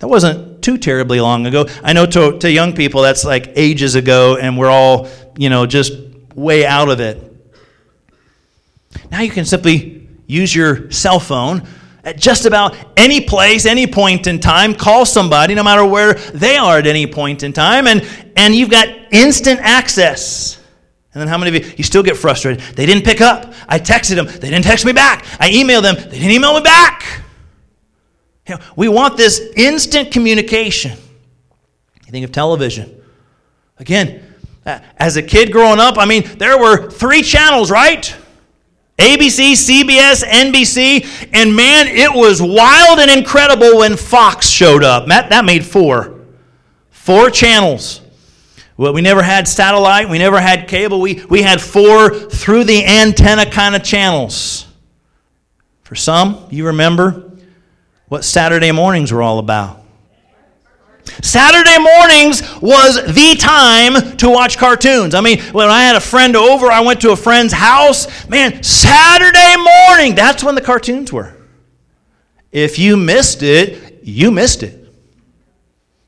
That 0.00 0.08
wasn't 0.08 0.60
too 0.60 0.76
terribly 0.76 1.20
long 1.20 1.46
ago. 1.46 1.66
I 1.84 1.92
know 1.92 2.04
to, 2.04 2.36
to 2.40 2.50
young 2.50 2.72
people 2.72 3.00
that's 3.00 3.24
like 3.24 3.52
ages 3.54 3.94
ago, 3.94 4.38
and 4.38 4.58
we're 4.58 4.70
all, 4.70 5.08
you 5.36 5.50
know, 5.50 5.66
just 5.66 5.92
way 6.34 6.66
out 6.66 6.88
of 6.88 6.98
it. 6.98 7.35
Now 9.10 9.20
you 9.20 9.30
can 9.30 9.44
simply 9.44 10.08
use 10.26 10.54
your 10.54 10.90
cell 10.90 11.20
phone 11.20 11.66
at 12.04 12.16
just 12.16 12.46
about 12.46 12.76
any 12.96 13.20
place, 13.20 13.66
any 13.66 13.86
point 13.86 14.26
in 14.28 14.38
time, 14.38 14.74
call 14.74 15.04
somebody, 15.04 15.54
no 15.54 15.64
matter 15.64 15.84
where 15.84 16.14
they 16.14 16.56
are 16.56 16.78
at 16.78 16.86
any 16.86 17.06
point 17.06 17.42
in 17.42 17.52
time, 17.52 17.88
and, 17.88 18.06
and 18.36 18.54
you've 18.54 18.70
got 18.70 18.88
instant 19.10 19.58
access. 19.60 20.56
And 21.12 21.20
then 21.20 21.28
how 21.28 21.36
many 21.36 21.56
of 21.56 21.64
you, 21.64 21.72
you 21.78 21.82
still 21.82 22.02
get 22.02 22.16
frustrated? 22.16 22.62
They 22.76 22.86
didn't 22.86 23.04
pick 23.04 23.20
up. 23.20 23.54
I 23.68 23.78
texted 23.78 24.16
them. 24.16 24.26
They 24.26 24.50
didn't 24.50 24.64
text 24.64 24.84
me 24.84 24.92
back. 24.92 25.26
I 25.40 25.50
emailed 25.50 25.82
them. 25.82 25.96
They 25.96 26.18
didn't 26.18 26.30
email 26.30 26.54
me 26.54 26.60
back. 26.60 27.22
You 28.46 28.54
know, 28.54 28.60
we 28.76 28.88
want 28.88 29.16
this 29.16 29.40
instant 29.56 30.12
communication. 30.12 30.92
You 32.04 32.12
think 32.12 32.24
of 32.24 32.32
television. 32.32 33.02
Again, 33.78 34.22
as 34.64 35.16
a 35.16 35.22
kid 35.22 35.50
growing 35.50 35.80
up, 35.80 35.98
I 35.98 36.04
mean, 36.04 36.22
there 36.38 36.58
were 36.58 36.90
three 36.90 37.22
channels, 37.22 37.70
right? 37.70 38.14
ABC, 38.98 39.52
CBS, 39.52 40.24
NBC, 40.24 41.28
and 41.32 41.54
man, 41.54 41.86
it 41.86 42.12
was 42.12 42.40
wild 42.40 42.98
and 42.98 43.10
incredible 43.10 43.78
when 43.78 43.96
Fox 43.96 44.48
showed 44.48 44.82
up. 44.82 45.06
That, 45.08 45.28
that 45.30 45.44
made 45.44 45.66
four. 45.66 46.20
Four 46.90 47.30
channels. 47.30 48.00
Well, 48.78 48.92
we 48.92 49.00
never 49.00 49.22
had 49.22 49.48
satellite, 49.48 50.08
we 50.08 50.18
never 50.18 50.40
had 50.40 50.68
cable, 50.68 51.00
we, 51.00 51.24
we 51.30 51.40
had 51.40 51.62
four 51.62 52.10
through 52.10 52.64
the 52.64 52.84
antenna 52.84 53.50
kind 53.50 53.74
of 53.74 53.82
channels. 53.82 54.66
For 55.82 55.94
some, 55.94 56.46
you 56.50 56.66
remember, 56.66 57.30
what 58.08 58.24
Saturday 58.24 58.72
mornings 58.72 59.12
were 59.12 59.22
all 59.22 59.38
about. 59.38 59.82
Saturday 61.22 61.78
mornings 61.78 62.42
was 62.60 62.96
the 63.14 63.36
time 63.38 64.16
to 64.18 64.28
watch 64.28 64.58
cartoons. 64.58 65.14
I 65.14 65.20
mean, 65.20 65.40
when 65.52 65.68
I 65.68 65.82
had 65.82 65.96
a 65.96 66.00
friend 66.00 66.36
over, 66.36 66.66
I 66.66 66.80
went 66.80 67.00
to 67.02 67.12
a 67.12 67.16
friend's 67.16 67.52
house. 67.52 68.28
Man, 68.28 68.62
Saturday 68.62 69.56
morning, 69.56 70.14
that's 70.14 70.44
when 70.44 70.54
the 70.54 70.60
cartoons 70.60 71.12
were. 71.12 71.36
If 72.52 72.78
you 72.78 72.96
missed 72.96 73.42
it, 73.42 74.02
you 74.02 74.30
missed 74.30 74.62
it. 74.62 74.86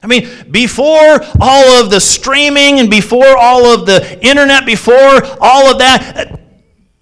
I 0.02 0.06
mean, 0.06 0.28
before 0.50 1.20
all 1.40 1.82
of 1.82 1.90
the 1.90 2.00
streaming 2.00 2.78
and 2.78 2.88
before 2.88 3.36
all 3.36 3.66
of 3.66 3.86
the 3.86 4.24
internet, 4.24 4.64
before 4.64 5.22
all 5.40 5.70
of 5.70 5.78
that, 5.78 6.40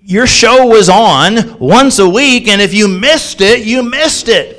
your 0.00 0.26
show 0.26 0.66
was 0.66 0.88
on 0.88 1.58
once 1.58 1.98
a 1.98 2.08
week, 2.08 2.48
and 2.48 2.60
if 2.60 2.72
you 2.72 2.88
missed 2.88 3.40
it, 3.40 3.64
you 3.66 3.82
missed 3.82 4.28
it. 4.28 4.55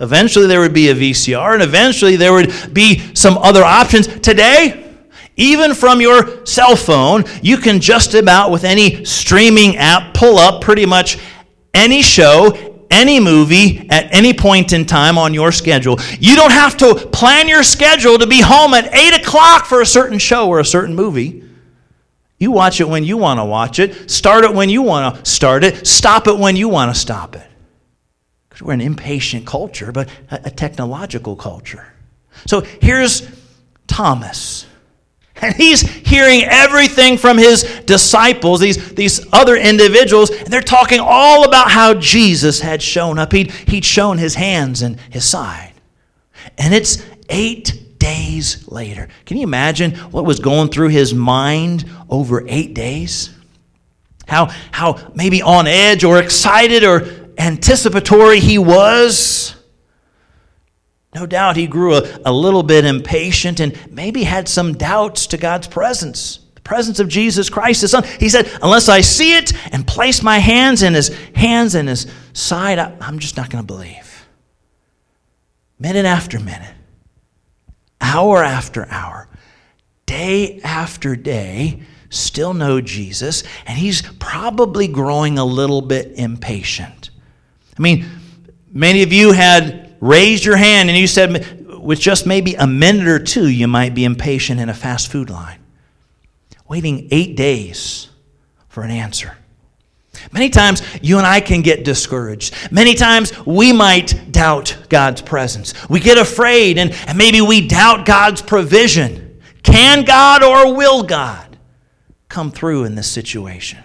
Eventually, 0.00 0.46
there 0.46 0.60
would 0.60 0.72
be 0.72 0.88
a 0.88 0.94
VCR, 0.94 1.54
and 1.54 1.62
eventually, 1.62 2.16
there 2.16 2.32
would 2.32 2.52
be 2.72 3.14
some 3.14 3.36
other 3.38 3.62
options. 3.62 4.06
Today, 4.06 4.90
even 5.36 5.74
from 5.74 6.00
your 6.00 6.44
cell 6.46 6.74
phone, 6.74 7.24
you 7.42 7.58
can 7.58 7.80
just 7.80 8.14
about, 8.14 8.50
with 8.50 8.64
any 8.64 9.04
streaming 9.04 9.76
app, 9.76 10.14
pull 10.14 10.38
up 10.38 10.62
pretty 10.62 10.86
much 10.86 11.18
any 11.74 12.02
show, 12.02 12.86
any 12.90 13.20
movie 13.20 13.86
at 13.90 14.12
any 14.12 14.32
point 14.32 14.72
in 14.72 14.84
time 14.84 15.18
on 15.18 15.34
your 15.34 15.52
schedule. 15.52 15.98
You 16.18 16.34
don't 16.34 16.50
have 16.50 16.76
to 16.78 16.94
plan 16.94 17.46
your 17.46 17.62
schedule 17.62 18.18
to 18.18 18.26
be 18.26 18.40
home 18.40 18.74
at 18.74 18.94
8 18.94 19.20
o'clock 19.20 19.66
for 19.66 19.80
a 19.80 19.86
certain 19.86 20.18
show 20.18 20.48
or 20.48 20.60
a 20.60 20.64
certain 20.64 20.94
movie. 20.94 21.44
You 22.38 22.52
watch 22.52 22.80
it 22.80 22.88
when 22.88 23.04
you 23.04 23.18
want 23.18 23.38
to 23.38 23.44
watch 23.44 23.78
it, 23.78 24.10
start 24.10 24.44
it 24.44 24.54
when 24.54 24.70
you 24.70 24.80
want 24.80 25.14
to 25.14 25.30
start 25.30 25.62
it, 25.62 25.86
stop 25.86 26.26
it 26.26 26.38
when 26.38 26.56
you 26.56 26.70
want 26.70 26.92
to 26.92 26.98
stop 26.98 27.36
it. 27.36 27.49
We're 28.60 28.74
an 28.74 28.80
impatient 28.80 29.46
culture, 29.46 29.92
but 29.92 30.08
a, 30.30 30.40
a 30.46 30.50
technological 30.50 31.36
culture. 31.36 31.92
So 32.46 32.60
here's 32.60 33.28
Thomas. 33.86 34.66
And 35.42 35.54
he's 35.54 35.80
hearing 35.80 36.44
everything 36.44 37.16
from 37.16 37.38
his 37.38 37.62
disciples, 37.86 38.60
these, 38.60 38.94
these 38.94 39.26
other 39.32 39.56
individuals, 39.56 40.30
and 40.30 40.48
they're 40.48 40.60
talking 40.60 41.00
all 41.00 41.44
about 41.44 41.70
how 41.70 41.94
Jesus 41.94 42.60
had 42.60 42.82
shown 42.82 43.18
up. 43.18 43.32
He'd, 43.32 43.50
he'd 43.50 43.84
shown 43.84 44.18
his 44.18 44.34
hands 44.34 44.82
and 44.82 45.00
his 45.08 45.24
side. 45.24 45.72
And 46.58 46.74
it's 46.74 47.02
eight 47.30 47.98
days 47.98 48.68
later. 48.68 49.08
Can 49.24 49.38
you 49.38 49.44
imagine 49.44 49.92
what 50.10 50.24
was 50.26 50.40
going 50.40 50.68
through 50.68 50.88
his 50.88 51.14
mind 51.14 51.88
over 52.10 52.44
eight 52.46 52.74
days? 52.74 53.30
How, 54.26 54.46
how 54.72 55.10
maybe 55.14 55.42
on 55.42 55.66
edge 55.66 56.04
or 56.04 56.18
excited 56.18 56.84
or 56.84 57.00
anticipatory 57.40 58.38
he 58.38 58.58
was. 58.58 59.56
No 61.14 61.26
doubt 61.26 61.56
he 61.56 61.66
grew 61.66 61.96
a, 61.96 62.20
a 62.24 62.32
little 62.32 62.62
bit 62.62 62.84
impatient 62.84 63.58
and 63.58 63.76
maybe 63.90 64.22
had 64.22 64.48
some 64.48 64.74
doubts 64.74 65.26
to 65.28 65.38
God's 65.38 65.66
presence, 65.66 66.40
the 66.54 66.60
presence 66.60 67.00
of 67.00 67.08
Jesus 67.08 67.50
Christ, 67.50 67.80
his 67.80 67.90
son. 67.90 68.04
He 68.20 68.28
said, 68.28 68.48
Unless 68.62 68.88
I 68.88 69.00
see 69.00 69.36
it 69.36 69.52
and 69.72 69.86
place 69.86 70.22
my 70.22 70.38
hands 70.38 70.82
in 70.82 70.94
his 70.94 71.08
hands 71.34 71.74
and 71.74 71.88
his 71.88 72.06
side, 72.32 72.78
I, 72.78 72.96
I'm 73.00 73.18
just 73.18 73.36
not 73.36 73.50
going 73.50 73.64
to 73.64 73.66
believe. 73.66 74.26
Minute 75.78 76.04
after 76.04 76.38
minute, 76.38 76.74
hour 78.00 78.44
after 78.44 78.86
hour, 78.90 79.28
day 80.04 80.60
after 80.62 81.16
day, 81.16 81.82
still 82.10 82.52
know 82.52 82.80
Jesus, 82.82 83.42
and 83.66 83.78
he's 83.78 84.02
probably 84.02 84.86
growing 84.86 85.38
a 85.38 85.44
little 85.44 85.80
bit 85.80 86.12
impatient. 86.18 86.99
I 87.80 87.82
mean, 87.82 88.04
many 88.70 89.02
of 89.02 89.10
you 89.10 89.32
had 89.32 89.96
raised 90.00 90.44
your 90.44 90.56
hand 90.58 90.90
and 90.90 90.98
you 90.98 91.06
said, 91.06 91.80
with 91.82 91.98
just 91.98 92.26
maybe 92.26 92.54
a 92.56 92.66
minute 92.66 93.08
or 93.08 93.18
two, 93.18 93.48
you 93.48 93.66
might 93.66 93.94
be 93.94 94.04
impatient 94.04 94.60
in 94.60 94.68
a 94.68 94.74
fast 94.74 95.10
food 95.10 95.30
line, 95.30 95.60
waiting 96.68 97.08
eight 97.10 97.36
days 97.36 98.10
for 98.68 98.82
an 98.82 98.90
answer. 98.90 99.34
Many 100.30 100.50
times 100.50 100.82
you 101.00 101.16
and 101.16 101.26
I 101.26 101.40
can 101.40 101.62
get 101.62 101.82
discouraged. 101.82 102.54
Many 102.70 102.92
times 102.92 103.32
we 103.46 103.72
might 103.72 104.30
doubt 104.30 104.76
God's 104.90 105.22
presence. 105.22 105.72
We 105.88 106.00
get 106.00 106.18
afraid 106.18 106.76
and, 106.76 106.92
and 107.06 107.16
maybe 107.16 107.40
we 107.40 107.66
doubt 107.66 108.04
God's 108.04 108.42
provision. 108.42 109.40
Can 109.62 110.04
God 110.04 110.42
or 110.42 110.74
will 110.76 111.02
God 111.02 111.56
come 112.28 112.50
through 112.50 112.84
in 112.84 112.94
this 112.94 113.10
situation? 113.10 113.82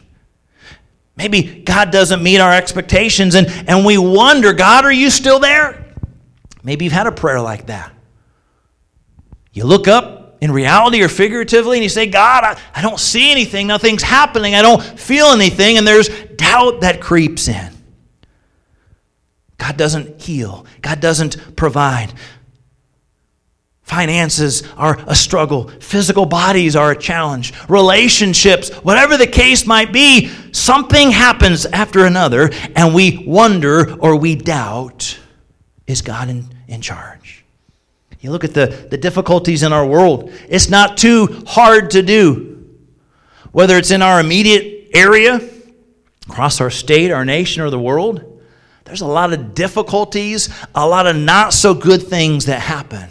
Maybe 1.17 1.61
God 1.63 1.91
doesn't 1.91 2.21
meet 2.21 2.39
our 2.39 2.53
expectations 2.53 3.35
and, 3.35 3.47
and 3.67 3.85
we 3.85 3.97
wonder, 3.97 4.53
God, 4.53 4.85
are 4.85 4.91
you 4.91 5.09
still 5.09 5.39
there? 5.39 5.85
Maybe 6.63 6.85
you've 6.85 6.93
had 6.93 7.07
a 7.07 7.11
prayer 7.11 7.39
like 7.39 7.67
that. 7.67 7.93
You 9.53 9.63
look 9.63 9.87
up 9.87 10.37
in 10.41 10.51
reality 10.51 11.01
or 11.01 11.07
figuratively 11.07 11.77
and 11.77 11.83
you 11.83 11.89
say, 11.89 12.07
God, 12.07 12.43
I, 12.43 12.59
I 12.73 12.81
don't 12.81 12.99
see 12.99 13.31
anything. 13.31 13.67
Nothing's 13.67 14.03
happening. 14.03 14.55
I 14.55 14.61
don't 14.61 14.81
feel 14.81 15.27
anything. 15.27 15.77
And 15.77 15.87
there's 15.87 16.09
doubt 16.09 16.81
that 16.81 16.99
creeps 16.99 17.47
in. 17.47 17.71
God 19.57 19.77
doesn't 19.77 20.21
heal, 20.21 20.65
God 20.81 20.99
doesn't 20.99 21.55
provide. 21.55 22.13
Finances 23.85 24.63
are 24.77 24.99
a 25.05 25.13
struggle. 25.13 25.67
Physical 25.79 26.25
bodies 26.25 26.75
are 26.75 26.91
a 26.91 26.97
challenge. 26.97 27.53
Relationships, 27.69 28.71
whatever 28.77 29.15
the 29.15 29.27
case 29.27 29.67
might 29.67 29.93
be, 29.93 30.27
something 30.51 31.11
happens 31.11 31.67
after 31.67 32.05
another, 32.05 32.49
and 32.75 32.95
we 32.95 33.23
wonder 33.27 33.95
or 33.99 34.15
we 34.15 34.35
doubt 34.35 35.19
is 35.85 36.01
God 36.01 36.29
in, 36.29 36.49
in 36.67 36.81
charge? 36.81 37.45
You 38.21 38.31
look 38.31 38.43
at 38.43 38.55
the, 38.55 38.87
the 38.89 38.97
difficulties 38.97 39.61
in 39.61 39.71
our 39.71 39.85
world, 39.85 40.31
it's 40.49 40.67
not 40.67 40.97
too 40.97 41.43
hard 41.45 41.91
to 41.91 42.01
do. 42.01 42.67
Whether 43.51 43.77
it's 43.77 43.91
in 43.91 44.01
our 44.01 44.19
immediate 44.19 44.89
area, 44.95 45.47
across 46.27 46.59
our 46.59 46.71
state, 46.71 47.11
our 47.11 47.23
nation, 47.23 47.61
or 47.61 47.69
the 47.69 47.79
world, 47.79 48.41
there's 48.85 49.01
a 49.01 49.07
lot 49.07 49.31
of 49.31 49.53
difficulties, 49.53 50.49
a 50.73 50.87
lot 50.87 51.05
of 51.05 51.15
not 51.15 51.53
so 51.53 51.75
good 51.75 52.01
things 52.01 52.45
that 52.45 52.61
happen. 52.61 53.09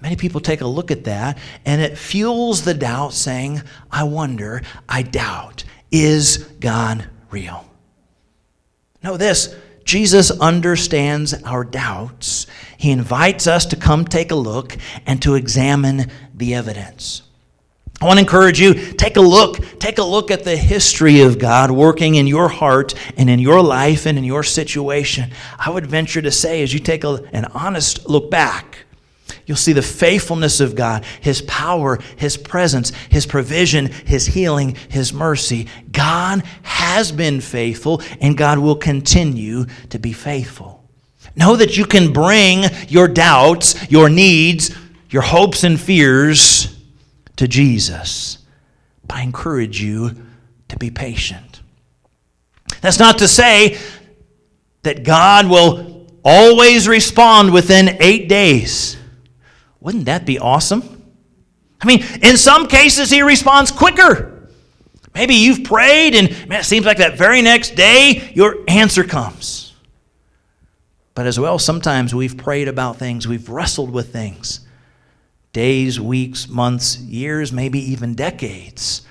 Many 0.00 0.16
people 0.16 0.40
take 0.40 0.60
a 0.60 0.66
look 0.66 0.90
at 0.90 1.04
that 1.04 1.38
and 1.64 1.80
it 1.80 1.96
fuels 1.96 2.62
the 2.62 2.74
doubt, 2.74 3.12
saying, 3.12 3.62
I 3.90 4.04
wonder, 4.04 4.62
I 4.88 5.02
doubt, 5.02 5.64
is 5.90 6.38
God 6.60 7.08
real? 7.30 7.68
Know 9.02 9.16
this 9.16 9.54
Jesus 9.84 10.32
understands 10.32 11.32
our 11.44 11.62
doubts. 11.62 12.48
He 12.76 12.90
invites 12.90 13.46
us 13.46 13.64
to 13.66 13.76
come 13.76 14.04
take 14.04 14.32
a 14.32 14.36
look 14.36 14.76
and 15.06 15.22
to 15.22 15.36
examine 15.36 16.10
the 16.34 16.54
evidence. 16.54 17.22
I 18.00 18.04
want 18.04 18.18
to 18.18 18.24
encourage 18.24 18.60
you 18.60 18.74
take 18.74 19.16
a 19.16 19.22
look 19.22 19.78
take 19.78 19.98
a 19.98 20.02
look 20.02 20.30
at 20.30 20.44
the 20.44 20.56
history 20.56 21.22
of 21.22 21.38
God 21.38 21.70
working 21.70 22.16
in 22.16 22.26
your 22.26 22.48
heart 22.48 22.94
and 23.16 23.30
in 23.30 23.38
your 23.38 23.62
life 23.62 24.06
and 24.06 24.18
in 24.18 24.24
your 24.24 24.42
situation. 24.42 25.30
I 25.58 25.70
would 25.70 25.86
venture 25.86 26.20
to 26.20 26.30
say 26.30 26.62
as 26.62 26.74
you 26.74 26.80
take 26.80 27.04
a, 27.04 27.24
an 27.32 27.46
honest 27.54 28.08
look 28.08 28.30
back 28.30 28.85
You'll 29.46 29.56
see 29.56 29.72
the 29.72 29.82
faithfulness 29.82 30.60
of 30.60 30.74
God, 30.74 31.04
His 31.20 31.40
power, 31.42 32.00
His 32.16 32.36
presence, 32.36 32.90
His 33.10 33.26
provision, 33.26 33.86
His 33.86 34.26
healing, 34.26 34.76
His 34.88 35.12
mercy. 35.12 35.68
God 35.92 36.42
has 36.62 37.12
been 37.12 37.40
faithful, 37.40 38.02
and 38.20 38.36
God 38.36 38.58
will 38.58 38.76
continue 38.76 39.66
to 39.90 39.98
be 40.00 40.12
faithful. 40.12 40.84
Know 41.36 41.54
that 41.56 41.76
you 41.76 41.84
can 41.84 42.12
bring 42.12 42.64
your 42.88 43.06
doubts, 43.06 43.90
your 43.90 44.08
needs, 44.08 44.76
your 45.10 45.22
hopes 45.22 45.62
and 45.62 45.80
fears 45.80 46.76
to 47.36 47.46
Jesus. 47.46 48.38
But 49.06 49.18
I 49.18 49.22
encourage 49.22 49.80
you 49.80 50.10
to 50.68 50.76
be 50.76 50.90
patient. 50.90 51.60
That's 52.80 52.98
not 52.98 53.18
to 53.18 53.28
say 53.28 53.78
that 54.82 55.04
God 55.04 55.48
will 55.48 56.06
always 56.24 56.88
respond 56.88 57.52
within 57.52 57.96
eight 58.00 58.28
days. 58.28 58.96
Wouldn't 59.86 60.06
that 60.06 60.26
be 60.26 60.40
awesome? 60.40 60.82
I 61.80 61.86
mean, 61.86 62.04
in 62.20 62.36
some 62.36 62.66
cases, 62.66 63.08
he 63.08 63.22
responds 63.22 63.70
quicker. 63.70 64.50
Maybe 65.14 65.36
you've 65.36 65.62
prayed, 65.62 66.16
and 66.16 66.28
man, 66.48 66.58
it 66.58 66.64
seems 66.64 66.84
like 66.84 66.98
that 66.98 67.16
very 67.16 67.40
next 67.40 67.76
day, 67.76 68.32
your 68.34 68.64
answer 68.66 69.04
comes. 69.04 69.74
But 71.14 71.28
as 71.28 71.38
well, 71.38 71.60
sometimes 71.60 72.12
we've 72.12 72.36
prayed 72.36 72.66
about 72.66 72.96
things, 72.96 73.28
we've 73.28 73.48
wrestled 73.48 73.92
with 73.92 74.12
things 74.12 74.60
days, 75.52 76.00
weeks, 76.00 76.48
months, 76.48 76.98
years, 76.98 77.52
maybe 77.52 77.78
even 77.78 78.16
decades, 78.16 79.02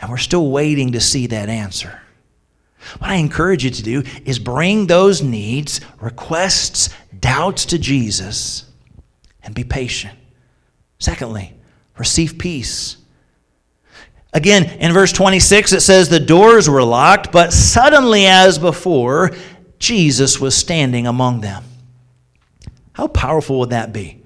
and 0.00 0.08
we're 0.08 0.18
still 0.18 0.52
waiting 0.52 0.92
to 0.92 1.00
see 1.00 1.26
that 1.26 1.48
answer. 1.48 2.00
What 2.98 3.10
I 3.10 3.16
encourage 3.16 3.64
you 3.64 3.70
to 3.70 3.82
do 3.82 4.04
is 4.24 4.38
bring 4.38 4.86
those 4.86 5.20
needs, 5.20 5.80
requests, 6.00 6.90
doubts 7.18 7.66
to 7.66 7.78
Jesus 7.78 8.71
and 9.44 9.54
be 9.54 9.64
patient. 9.64 10.18
Secondly, 10.98 11.54
receive 11.98 12.38
peace. 12.38 12.96
Again, 14.32 14.64
in 14.78 14.92
verse 14.92 15.12
26, 15.12 15.72
it 15.72 15.80
says, 15.80 16.08
The 16.08 16.20
doors 16.20 16.68
were 16.68 16.82
locked, 16.82 17.32
but 17.32 17.52
suddenly, 17.52 18.26
as 18.26 18.58
before, 18.58 19.32
Jesus 19.78 20.40
was 20.40 20.54
standing 20.54 21.06
among 21.06 21.40
them. 21.40 21.64
How 22.92 23.08
powerful 23.08 23.58
would 23.60 23.70
that 23.70 23.92
be? 23.92 24.22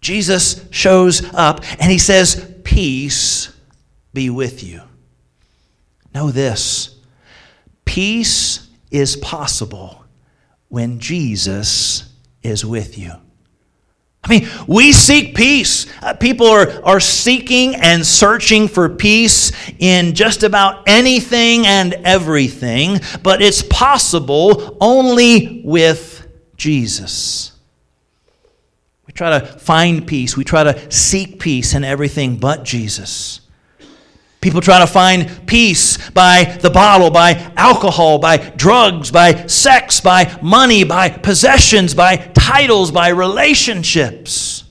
Jesus 0.00 0.64
shows 0.70 1.22
up 1.34 1.64
and 1.80 1.90
he 1.90 1.98
says, 1.98 2.54
Peace 2.62 3.52
be 4.12 4.30
with 4.30 4.62
you. 4.62 4.82
Know 6.14 6.30
this 6.30 6.96
peace 7.84 8.68
is 8.90 9.16
possible 9.16 10.04
when 10.68 11.00
Jesus 11.00 12.12
is 12.42 12.64
with 12.64 12.96
you. 12.96 13.12
I 14.22 14.28
mean, 14.28 14.48
we 14.66 14.92
seek 14.92 15.34
peace. 15.34 15.86
Uh, 16.02 16.14
people 16.14 16.46
are, 16.46 16.84
are 16.84 17.00
seeking 17.00 17.74
and 17.76 18.04
searching 18.04 18.68
for 18.68 18.88
peace 18.88 19.50
in 19.78 20.14
just 20.14 20.42
about 20.42 20.82
anything 20.86 21.66
and 21.66 21.94
everything, 22.04 23.00
but 23.22 23.40
it's 23.40 23.62
possible 23.62 24.76
only 24.80 25.62
with 25.64 26.28
Jesus. 26.56 27.52
We 29.06 29.12
try 29.14 29.40
to 29.40 29.46
find 29.46 30.06
peace, 30.06 30.36
we 30.36 30.44
try 30.44 30.64
to 30.64 30.92
seek 30.92 31.40
peace 31.40 31.74
in 31.74 31.82
everything 31.82 32.36
but 32.36 32.62
Jesus. 32.62 33.40
People 34.40 34.62
try 34.62 34.78
to 34.78 34.86
find 34.86 35.46
peace 35.46 36.10
by 36.10 36.58
the 36.62 36.70
bottle, 36.70 37.10
by 37.10 37.52
alcohol, 37.56 38.18
by 38.18 38.38
drugs, 38.38 39.10
by 39.10 39.46
sex, 39.46 40.00
by 40.00 40.38
money, 40.40 40.82
by 40.82 41.10
possessions, 41.10 41.94
by 41.94 42.16
titles, 42.16 42.90
by 42.90 43.08
relationships. 43.08 44.64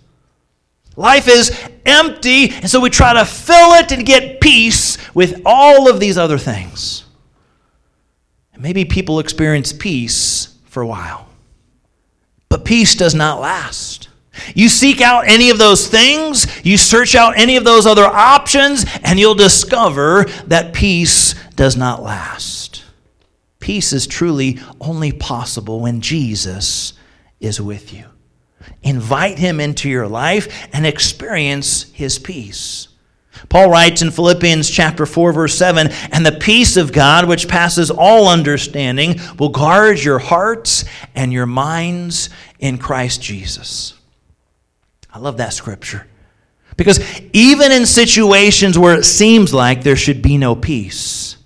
Life 0.95 1.27
is 1.27 1.58
empty, 1.86 2.49
and 2.49 2.69
so 2.69 2.79
we 2.79 2.89
try 2.89 3.13
to 3.13 3.25
fill 3.25 3.73
it 3.73 3.91
and 3.91 4.05
get 4.05 4.41
peace 4.41 4.97
with 5.13 5.41
all 5.45 5.89
of 5.89 5.99
these 5.99 6.17
other 6.17 6.39
things. 6.39 7.05
And 8.53 8.63
maybe 8.63 8.86
people 8.86 9.19
experience 9.19 9.71
peace 9.71 10.58
for 10.65 10.82
a 10.82 10.88
while, 10.88 11.29
but 12.49 12.65
peace 12.65 12.95
does 12.95 13.13
not 13.13 13.39
last. 13.39 14.09
You 14.56 14.69
seek 14.69 15.02
out 15.02 15.28
any 15.28 15.49
of 15.49 15.58
those 15.58 15.88
things, 15.88 16.47
you 16.63 16.78
search 16.78 17.15
out 17.15 17.38
any 17.38 17.56
of 17.56 17.63
those 17.63 17.86
other 17.86 18.06
options, 18.06 18.86
and 19.04 19.19
you'll 19.19 19.36
discover 19.36 20.25
that 20.47 20.73
peace 20.73 21.36
does 21.56 21.75
not 21.75 22.04
last. 22.04 22.84
Peace 23.60 23.93
is 23.93 24.08
truly 24.08 24.60
only 24.80 25.12
possible 25.12 25.80
when 25.80 26.02
Jesus 26.02 26.93
is 27.39 27.62
with 27.62 27.93
you. 27.93 28.06
Invite 28.84 29.39
him 29.39 29.60
into 29.60 29.89
your 29.89 30.08
life 30.08 30.67
and 30.73 30.86
experience 30.86 31.88
his 31.93 32.17
peace. 32.19 32.88
Paul 33.47 33.69
writes 33.69 34.02
in 34.02 34.12
Philippians 34.12 34.69
chapter 34.69 35.06
4 35.06 35.32
verse 35.32 35.56
7, 35.56 35.88
"And 36.12 36.25
the 36.25 36.32
peace 36.32 36.75
of 36.78 36.91
God 36.91 37.25
which 37.25 37.47
passes 37.47 37.89
all 37.89 38.28
understanding 38.28 39.19
will 39.38 39.49
guard 39.49 39.99
your 39.99 40.19
hearts 40.19 40.84
and 41.15 41.32
your 41.32 41.45
minds 41.45 42.30
in 42.60 42.78
Christ 42.78 43.21
Jesus." 43.21 43.93
I 45.12 45.19
love 45.19 45.38
that 45.38 45.54
scripture. 45.54 46.08
Because 46.78 47.00
even 47.34 47.72
in 47.72 47.86
situations 47.86 48.78
where 48.78 48.95
it 48.95 49.04
seems 49.04 49.54
like 49.54 49.84
there 49.84 49.95
should 49.95 50.22
be 50.22 50.38
no 50.38 50.56
peace, 50.56 51.38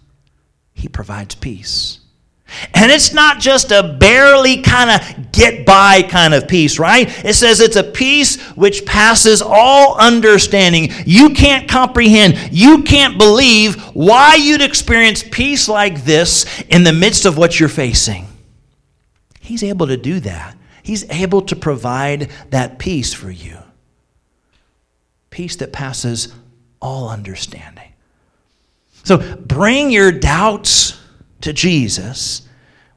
He 0.74 0.88
provides 0.88 1.36
peace. 1.36 2.00
And 2.76 2.92
it's 2.92 3.14
not 3.14 3.40
just 3.40 3.72
a 3.72 3.98
barely 4.00 4.62
kind 4.62 4.92
of 4.92 5.32
get 5.32 5.66
by 5.66 6.04
kind 6.04 6.36
of 6.36 6.48
peace, 6.48 6.78
right? 6.78 7.08
It 7.26 7.34
says 7.34 7.60
it's 7.60 7.78
a 7.78 7.84
peace 7.84 8.40
which 8.52 8.86
passes 8.86 9.42
all 9.42 9.98
understanding. 9.98 10.92
You 11.06 11.32
can't 11.32 11.68
comprehend, 11.68 12.38
you 12.52 12.84
can't 12.84 13.18
believe 13.18 13.82
why 13.96 14.36
you'd 14.36 14.62
experience 14.62 15.24
peace 15.24 15.68
like 15.68 16.04
this 16.04 16.46
in 16.70 16.84
the 16.84 16.94
midst 16.94 17.26
of 17.26 17.38
what 17.38 17.60
you're 17.60 17.70
facing. 17.70 18.28
He's 19.40 19.64
able 19.64 19.88
to 19.88 19.98
do 19.98 20.20
that 20.20 20.56
He's 20.84 21.10
able 21.10 21.42
to 21.44 21.56
provide 21.56 22.30
that 22.52 22.78
peace 22.78 23.14
for 23.14 23.32
you. 23.32 23.58
Peace 25.30 25.56
that 25.56 25.74
passes 25.74 26.34
all 26.82 27.10
understanding. 27.10 27.94
So 29.04 29.36
bring 29.38 29.90
your 29.90 30.12
doubts 30.12 31.00
to 31.42 31.54
Jesus. 31.54 32.48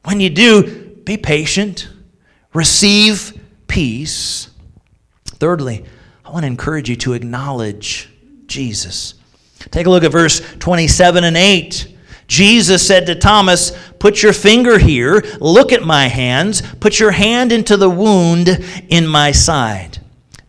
When 0.03 0.19
you 0.19 0.29
do, 0.29 0.95
be 1.03 1.17
patient, 1.17 1.89
receive 2.53 3.41
peace. 3.67 4.49
Thirdly, 5.25 5.85
I 6.25 6.31
want 6.31 6.43
to 6.43 6.47
encourage 6.47 6.89
you 6.89 6.97
to 6.97 7.13
acknowledge 7.13 8.09
Jesus. 8.47 9.15
Take 9.71 9.87
a 9.87 9.89
look 9.89 10.03
at 10.03 10.11
verse 10.11 10.41
27 10.59 11.23
and 11.23 11.37
8. 11.37 11.93
Jesus 12.27 12.85
said 12.85 13.05
to 13.05 13.15
Thomas, 13.15 13.71
Put 13.99 14.21
your 14.21 14.33
finger 14.33 14.77
here, 14.77 15.23
look 15.39 15.71
at 15.71 15.83
my 15.83 16.07
hands, 16.07 16.61
put 16.79 16.99
your 16.99 17.11
hand 17.11 17.51
into 17.51 17.77
the 17.77 17.89
wound 17.89 18.49
in 18.89 19.07
my 19.07 19.31
side. 19.31 19.99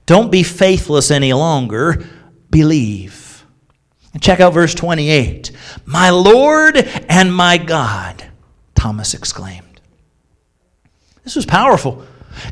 Don't 0.07 0.31
be 0.31 0.43
faithless 0.43 1.11
any 1.11 1.33
longer, 1.33 2.05
believe. 2.51 3.45
And 4.13 4.23
check 4.23 4.41
out 4.41 4.55
verse 4.55 4.75
28. 4.75 5.53
My 5.85 6.11
Lord 6.11 6.77
and 6.77 7.35
my 7.35 7.59
God, 7.59 8.25
Thomas 8.75 9.15
exclaimed. 9.15 9.81
This 11.25 11.37
was 11.37 11.47
powerful. 11.47 12.07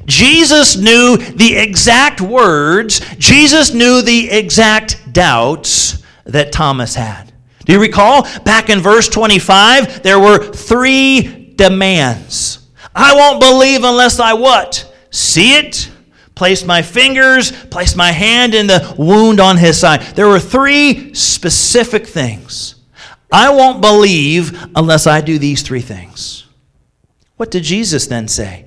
Jesus 0.05 0.77
knew 0.77 1.17
the 1.17 1.57
exact 1.57 2.21
words, 2.21 3.01
Jesus 3.19 3.73
knew 3.73 4.03
the 4.03 4.31
exact 4.31 5.13
doubts 5.13 6.03
that 6.25 6.53
Thomas 6.53 6.95
had. 6.95 7.26
Do 7.67 7.73
you 7.73 7.81
recall? 7.81 8.23
Back 8.45 8.71
in 8.71 8.81
verse 8.81 9.09
25, 9.09 10.03
there 10.03 10.21
were 10.21 10.39
three 10.39 11.53
demands. 11.57 12.61
I 12.95 13.15
won't 13.15 13.41
believe 13.41 13.85
unless 13.85 14.21
I 14.21 14.33
what? 14.35 14.91
See 15.11 15.57
it, 15.57 15.91
place 16.37 16.65
my 16.65 16.81
fingers, 16.83 17.51
place 17.67 17.97
my 17.97 18.13
hand 18.13 18.55
in 18.55 18.69
the 18.69 18.95
wound 18.97 19.41
on 19.41 19.57
his 19.57 19.79
side. 19.79 20.01
There 20.15 20.29
were 20.29 20.39
three 20.39 21.13
specific 21.13 22.07
things. 22.07 22.77
I 23.33 23.51
won't 23.51 23.81
believe 23.81 24.57
unless 24.77 25.07
I 25.07 25.21
do 25.21 25.39
these 25.39 25.63
three 25.63 25.81
things. 25.81 26.47
What 27.37 27.51
did 27.51 27.65
Jesus 27.65 28.07
then 28.07 28.29
say? 28.29 28.67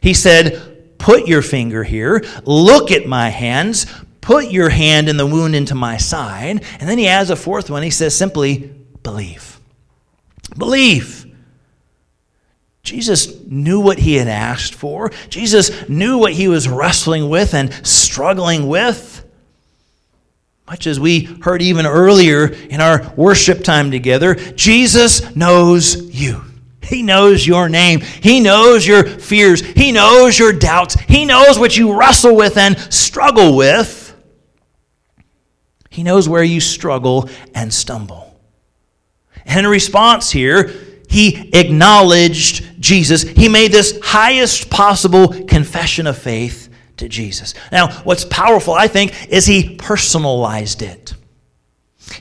He 0.00 0.12
said, 0.12 0.98
Put 0.98 1.26
your 1.26 1.42
finger 1.42 1.84
here, 1.84 2.24
look 2.44 2.90
at 2.90 3.06
my 3.06 3.28
hands, 3.28 3.86
put 4.22 4.50
your 4.50 4.70
hand 4.70 5.10
in 5.10 5.18
the 5.18 5.26
wound 5.26 5.54
into 5.54 5.74
my 5.74 5.98
side. 5.98 6.64
And 6.80 6.88
then 6.88 6.96
he 6.96 7.06
adds 7.06 7.28
a 7.28 7.36
fourth 7.36 7.68
one. 7.68 7.82
He 7.82 7.90
says 7.90 8.16
simply, 8.16 8.72
Believe. 9.02 9.60
Believe. 10.56 11.26
Jesus 12.82 13.44
knew 13.44 13.80
what 13.80 13.98
he 13.98 14.14
had 14.14 14.28
asked 14.28 14.74
for. 14.74 15.10
Jesus 15.28 15.88
knew 15.88 16.18
what 16.18 16.32
he 16.32 16.48
was 16.48 16.68
wrestling 16.68 17.28
with 17.28 17.54
and 17.54 17.72
struggling 17.86 18.66
with. 18.66 19.24
Much 20.66 20.86
as 20.86 20.98
we 20.98 21.24
heard 21.42 21.60
even 21.60 21.86
earlier 21.86 22.46
in 22.46 22.80
our 22.80 23.12
worship 23.16 23.62
time 23.62 23.90
together, 23.90 24.34
Jesus 24.34 25.34
knows 25.36 26.14
you. 26.14 26.42
He 26.82 27.02
knows 27.02 27.46
your 27.46 27.68
name. 27.68 28.00
He 28.00 28.40
knows 28.40 28.86
your 28.86 29.04
fears. 29.04 29.60
He 29.60 29.92
knows 29.92 30.38
your 30.38 30.52
doubts. 30.52 30.94
He 30.94 31.24
knows 31.24 31.58
what 31.58 31.76
you 31.76 31.96
wrestle 31.96 32.34
with 32.34 32.56
and 32.56 32.78
struggle 32.92 33.56
with. 33.56 34.01
He 35.92 36.02
knows 36.02 36.26
where 36.26 36.42
you 36.42 36.58
struggle 36.58 37.28
and 37.54 37.72
stumble. 37.72 38.34
And 39.44 39.66
in 39.66 39.70
response 39.70 40.30
here, 40.30 40.72
he 41.06 41.50
acknowledged 41.52 42.80
Jesus. 42.80 43.22
He 43.22 43.46
made 43.46 43.72
this 43.72 44.00
highest 44.02 44.70
possible 44.70 45.44
confession 45.44 46.06
of 46.06 46.16
faith 46.16 46.70
to 46.96 47.10
Jesus. 47.10 47.52
Now, 47.70 47.92
what's 48.04 48.24
powerful, 48.24 48.72
I 48.72 48.88
think, 48.88 49.28
is 49.28 49.44
he 49.44 49.76
personalized 49.76 50.80
it. 50.80 51.12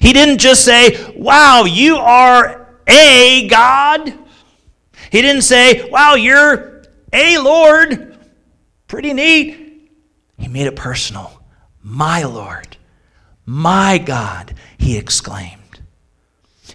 He 0.01 0.11
didn't 0.11 0.39
just 0.39 0.65
say, 0.65 1.13
Wow, 1.15 1.63
you 1.63 1.95
are 1.95 2.75
a 2.85 3.47
God. 3.47 4.13
He 5.11 5.21
didn't 5.21 5.43
say, 5.43 5.89
Wow, 5.89 6.15
you're 6.15 6.83
a 7.13 7.37
Lord. 7.37 8.17
Pretty 8.89 9.13
neat. 9.13 9.89
He 10.37 10.49
made 10.49 10.67
it 10.67 10.75
personal. 10.75 11.41
My 11.81 12.23
Lord, 12.23 12.75
my 13.45 13.97
God, 13.97 14.53
he 14.77 14.97
exclaimed. 14.97 15.57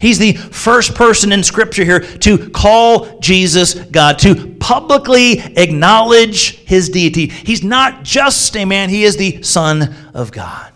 He's 0.00 0.18
the 0.18 0.34
first 0.34 0.94
person 0.94 1.32
in 1.32 1.42
Scripture 1.42 1.84
here 1.84 2.00
to 2.00 2.50
call 2.50 3.18
Jesus 3.20 3.74
God, 3.74 4.18
to 4.20 4.54
publicly 4.60 5.38
acknowledge 5.40 6.58
his 6.64 6.88
deity. 6.88 7.28
He's 7.28 7.62
not 7.62 8.02
just 8.02 8.56
a 8.56 8.64
man, 8.64 8.90
he 8.90 9.04
is 9.04 9.16
the 9.16 9.42
Son 9.42 9.94
of 10.12 10.32
God. 10.32 10.72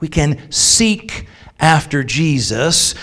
We 0.00 0.08
can 0.08 0.50
seek 0.50 1.26
after 1.60 2.02
Jesus, 2.02 2.94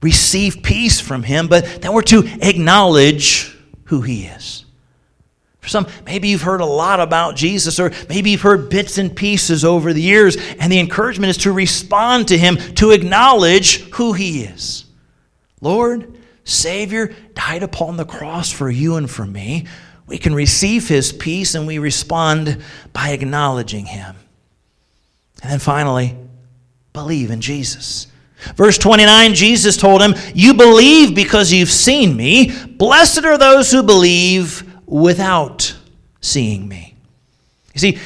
receive 0.00 0.62
peace 0.62 1.00
from 1.00 1.24
him, 1.24 1.48
but 1.48 1.82
then 1.82 1.92
we're 1.92 2.02
to 2.02 2.24
acknowledge 2.40 3.56
who 3.84 4.02
he 4.02 4.24
is. 4.24 4.64
For 5.62 5.68
some, 5.68 5.86
maybe 6.04 6.26
you've 6.26 6.42
heard 6.42 6.60
a 6.60 6.66
lot 6.66 6.98
about 6.98 7.36
Jesus, 7.36 7.78
or 7.78 7.92
maybe 8.08 8.32
you've 8.32 8.42
heard 8.42 8.68
bits 8.68 8.98
and 8.98 9.14
pieces 9.14 9.64
over 9.64 9.92
the 9.92 10.02
years, 10.02 10.36
and 10.58 10.70
the 10.72 10.80
encouragement 10.80 11.30
is 11.30 11.36
to 11.38 11.52
respond 11.52 12.28
to 12.28 12.36
Him, 12.36 12.56
to 12.74 12.90
acknowledge 12.90 13.82
who 13.90 14.12
He 14.12 14.42
is. 14.42 14.84
Lord, 15.60 16.18
Savior, 16.42 17.14
died 17.34 17.62
upon 17.62 17.96
the 17.96 18.04
cross 18.04 18.50
for 18.50 18.68
you 18.68 18.96
and 18.96 19.08
for 19.08 19.24
me. 19.24 19.68
We 20.08 20.18
can 20.18 20.34
receive 20.34 20.88
His 20.88 21.12
peace, 21.12 21.54
and 21.54 21.64
we 21.64 21.78
respond 21.78 22.60
by 22.92 23.10
acknowledging 23.10 23.86
Him. 23.86 24.16
And 25.42 25.52
then 25.52 25.60
finally, 25.60 26.16
believe 26.92 27.30
in 27.30 27.40
Jesus. 27.40 28.08
Verse 28.56 28.78
29, 28.78 29.34
Jesus 29.34 29.76
told 29.76 30.02
him, 30.02 30.14
You 30.34 30.54
believe 30.54 31.14
because 31.14 31.52
you've 31.52 31.70
seen 31.70 32.16
me. 32.16 32.50
Blessed 32.66 33.24
are 33.24 33.38
those 33.38 33.70
who 33.70 33.84
believe 33.84 34.68
without 34.92 35.74
seeing 36.20 36.68
me. 36.68 36.94
You 37.74 37.80
see, 37.80 37.98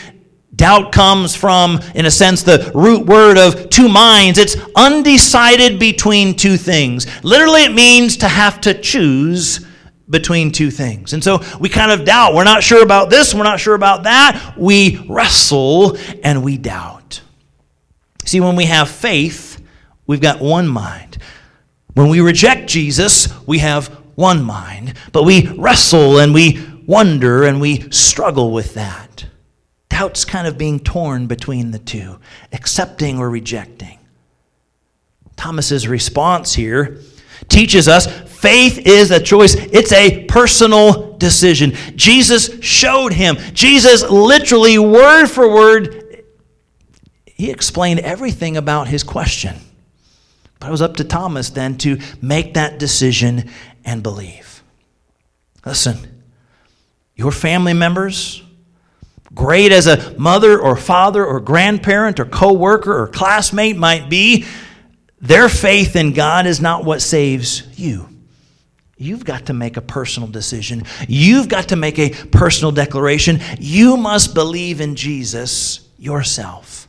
doubt 0.55 0.92
comes 0.92 1.35
from, 1.35 1.81
in 1.96 2.07
a 2.07 2.11
sense, 2.11 2.44
the 2.44 2.70
root 2.75 3.07
word 3.07 3.37
of 3.37 3.68
two 3.70 3.88
minds. 3.88 4.38
It's 4.38 4.57
undecided 4.77 5.81
between 5.81 6.37
two 6.37 6.57
things. 6.57 7.07
Literally, 7.25 7.64
it 7.64 7.72
means 7.72 8.16
to 8.18 8.29
have 8.29 8.61
to 8.62 8.81
choose 8.81 9.66
between 10.09 10.53
two 10.53 10.70
things. 10.70 11.12
And 11.12 11.22
so 11.22 11.42
we 11.59 11.68
kind 11.68 11.90
of 11.90 12.05
doubt. 12.05 12.35
We're 12.35 12.44
not 12.44 12.62
sure 12.62 12.85
about 12.85 13.11
this, 13.11 13.35
we're 13.35 13.42
not 13.42 13.59
sure 13.59 13.75
about 13.75 14.05
that. 14.05 14.55
We 14.57 15.05
wrestle 15.09 15.99
and 16.22 16.44
we 16.44 16.57
doubt. 16.57 17.20
See, 18.25 18.40
when 18.40 18.55
we 18.55 18.66
have 18.66 18.88
faith, 18.88 19.61
we've 20.07 20.20
got 20.20 20.40
one 20.40 20.68
mind. 20.68 21.18
When 21.94 22.09
we 22.09 22.20
reject 22.20 22.68
Jesus, 22.68 23.29
we 23.46 23.59
have 23.59 23.88
one 24.14 24.42
mind, 24.42 24.94
but 25.12 25.25
we 25.25 25.49
wrestle 25.59 26.18
and 26.18 26.33
we 26.33 26.76
wonder 26.87 27.44
and 27.44 27.61
we 27.61 27.90
struggle 27.90 28.53
with 28.53 28.75
that. 28.75 29.27
Doubt's 29.88 30.25
kind 30.25 30.46
of 30.46 30.59
being 30.59 30.81
torn 30.81 31.27
between 31.27 31.70
the 31.70 31.79
two, 31.79 32.18
accepting 32.53 33.18
or 33.18 33.31
rejecting. 33.31 33.99
Thomas's 35.37 35.87
response 35.87 36.55
here 36.55 36.99
teaches 37.49 37.88
us 37.88 38.07
faith 38.07 38.79
is 38.87 39.11
a 39.11 39.20
choice. 39.20 39.55
It's 39.55 39.92
a 39.92 40.25
personal 40.27 41.16
decision. 41.16 41.72
Jesus 41.94 42.62
showed 42.62 43.12
him. 43.12 43.37
Jesus 43.53 44.03
literally 44.03 44.79
word 44.79 45.27
for 45.27 45.53
word 45.53 46.07
he 47.37 47.51
explained 47.51 48.01
everything 48.01 48.57
about 48.57 48.88
his 48.88 49.03
question. 49.03 49.57
But 50.59 50.68
it 50.68 50.70
was 50.70 50.81
up 50.81 50.96
to 50.96 51.05
Thomas 51.05 51.51
then 51.51 51.77
to 51.79 51.99
make 52.22 52.55
that 52.55 52.79
decision 52.79 53.51
and 53.85 54.03
believe. 54.03 54.62
Listen, 55.66 56.15
your 57.16 57.33
family 57.33 57.72
members, 57.72 58.42
great 59.35 59.72
as 59.72 59.87
a 59.87 60.16
mother 60.18 60.61
or 60.61 60.76
father 60.76 61.24
or 61.24 61.40
grandparent 61.40 62.20
or 62.20 62.26
co-worker 62.26 62.96
or 62.96 63.09
classmate 63.09 63.76
might 63.76 64.09
be, 64.09 64.46
their 65.20 65.48
faith 65.48 65.96
in 65.96 66.12
God 66.12 66.46
is 66.46 66.61
not 66.61 66.85
what 66.85 67.02
saves 67.02 67.66
you. 67.79 68.09
You've 68.98 69.24
got 69.24 69.46
to 69.46 69.52
make 69.52 69.76
a 69.76 69.83
personal 69.83 70.29
decision. 70.29 70.85
You've 71.09 71.48
got 71.48 71.68
to 71.68 71.76
make 71.76 71.98
a 71.98 72.11
personal 72.11 72.72
declaration. 72.72 73.40
You 73.59 73.96
must 73.96 74.35
believe 74.35 74.81
in 74.81 74.94
Jesus 74.94 75.87
yourself. 75.98 76.88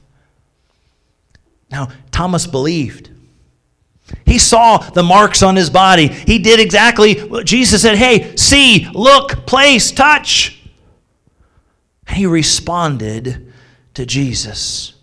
Now, 1.69 1.89
Thomas 2.11 2.47
believed. 2.47 3.09
He 4.25 4.39
saw 4.39 4.77
the 4.77 5.03
marks 5.03 5.41
on 5.41 5.55
his 5.55 5.69
body. 5.69 6.07
He 6.07 6.39
did 6.39 6.59
exactly 6.59 7.15
what 7.19 7.45
Jesus 7.45 7.81
said 7.81 7.97
hey, 7.97 8.35
see, 8.35 8.87
look, 8.93 9.45
place, 9.45 9.91
touch. 9.91 10.61
And 12.07 12.17
he 12.17 12.25
responded 12.25 13.53
to 13.93 14.05
Jesus. 14.05 14.93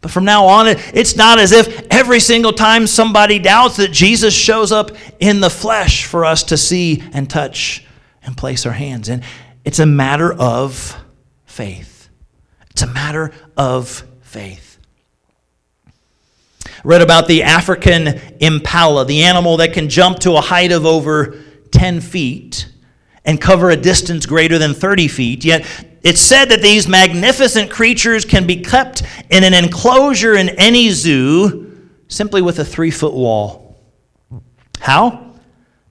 But 0.00 0.10
from 0.10 0.24
now 0.24 0.46
on, 0.46 0.68
it's 0.68 1.16
not 1.16 1.38
as 1.38 1.52
if 1.52 1.86
every 1.90 2.20
single 2.20 2.52
time 2.52 2.86
somebody 2.86 3.38
doubts 3.38 3.76
that 3.76 3.92
Jesus 3.92 4.34
shows 4.34 4.70
up 4.72 4.90
in 5.18 5.40
the 5.40 5.50
flesh 5.50 6.04
for 6.04 6.24
us 6.24 6.42
to 6.44 6.56
see 6.56 7.02
and 7.12 7.28
touch 7.28 7.84
and 8.22 8.36
place 8.36 8.66
our 8.66 8.72
hands 8.72 9.08
in. 9.08 9.22
It's 9.64 9.78
a 9.78 9.86
matter 9.86 10.32
of 10.32 10.96
faith. 11.44 12.08
It's 12.70 12.82
a 12.82 12.86
matter 12.86 13.32
of 13.56 14.04
faith 14.20 14.65
read 16.84 17.02
about 17.02 17.28
the 17.28 17.42
African 17.42 18.20
impala, 18.40 19.04
the 19.04 19.24
animal 19.24 19.56
that 19.58 19.72
can 19.72 19.88
jump 19.88 20.18
to 20.20 20.32
a 20.32 20.40
height 20.40 20.72
of 20.72 20.86
over 20.86 21.42
10 21.72 22.00
feet 22.00 22.68
and 23.24 23.40
cover 23.40 23.70
a 23.70 23.76
distance 23.76 24.24
greater 24.24 24.58
than 24.58 24.72
30 24.72 25.08
feet. 25.08 25.44
Yet 25.44 25.66
it's 26.02 26.20
said 26.20 26.46
that 26.46 26.62
these 26.62 26.86
magnificent 26.86 27.70
creatures 27.70 28.24
can 28.24 28.46
be 28.46 28.56
kept 28.56 29.02
in 29.30 29.42
an 29.42 29.52
enclosure 29.52 30.34
in 30.36 30.50
any 30.50 30.90
zoo 30.90 31.90
simply 32.08 32.40
with 32.40 32.58
a 32.58 32.64
three 32.64 32.92
foot 32.92 33.12
wall. 33.12 33.76
How? 34.78 35.34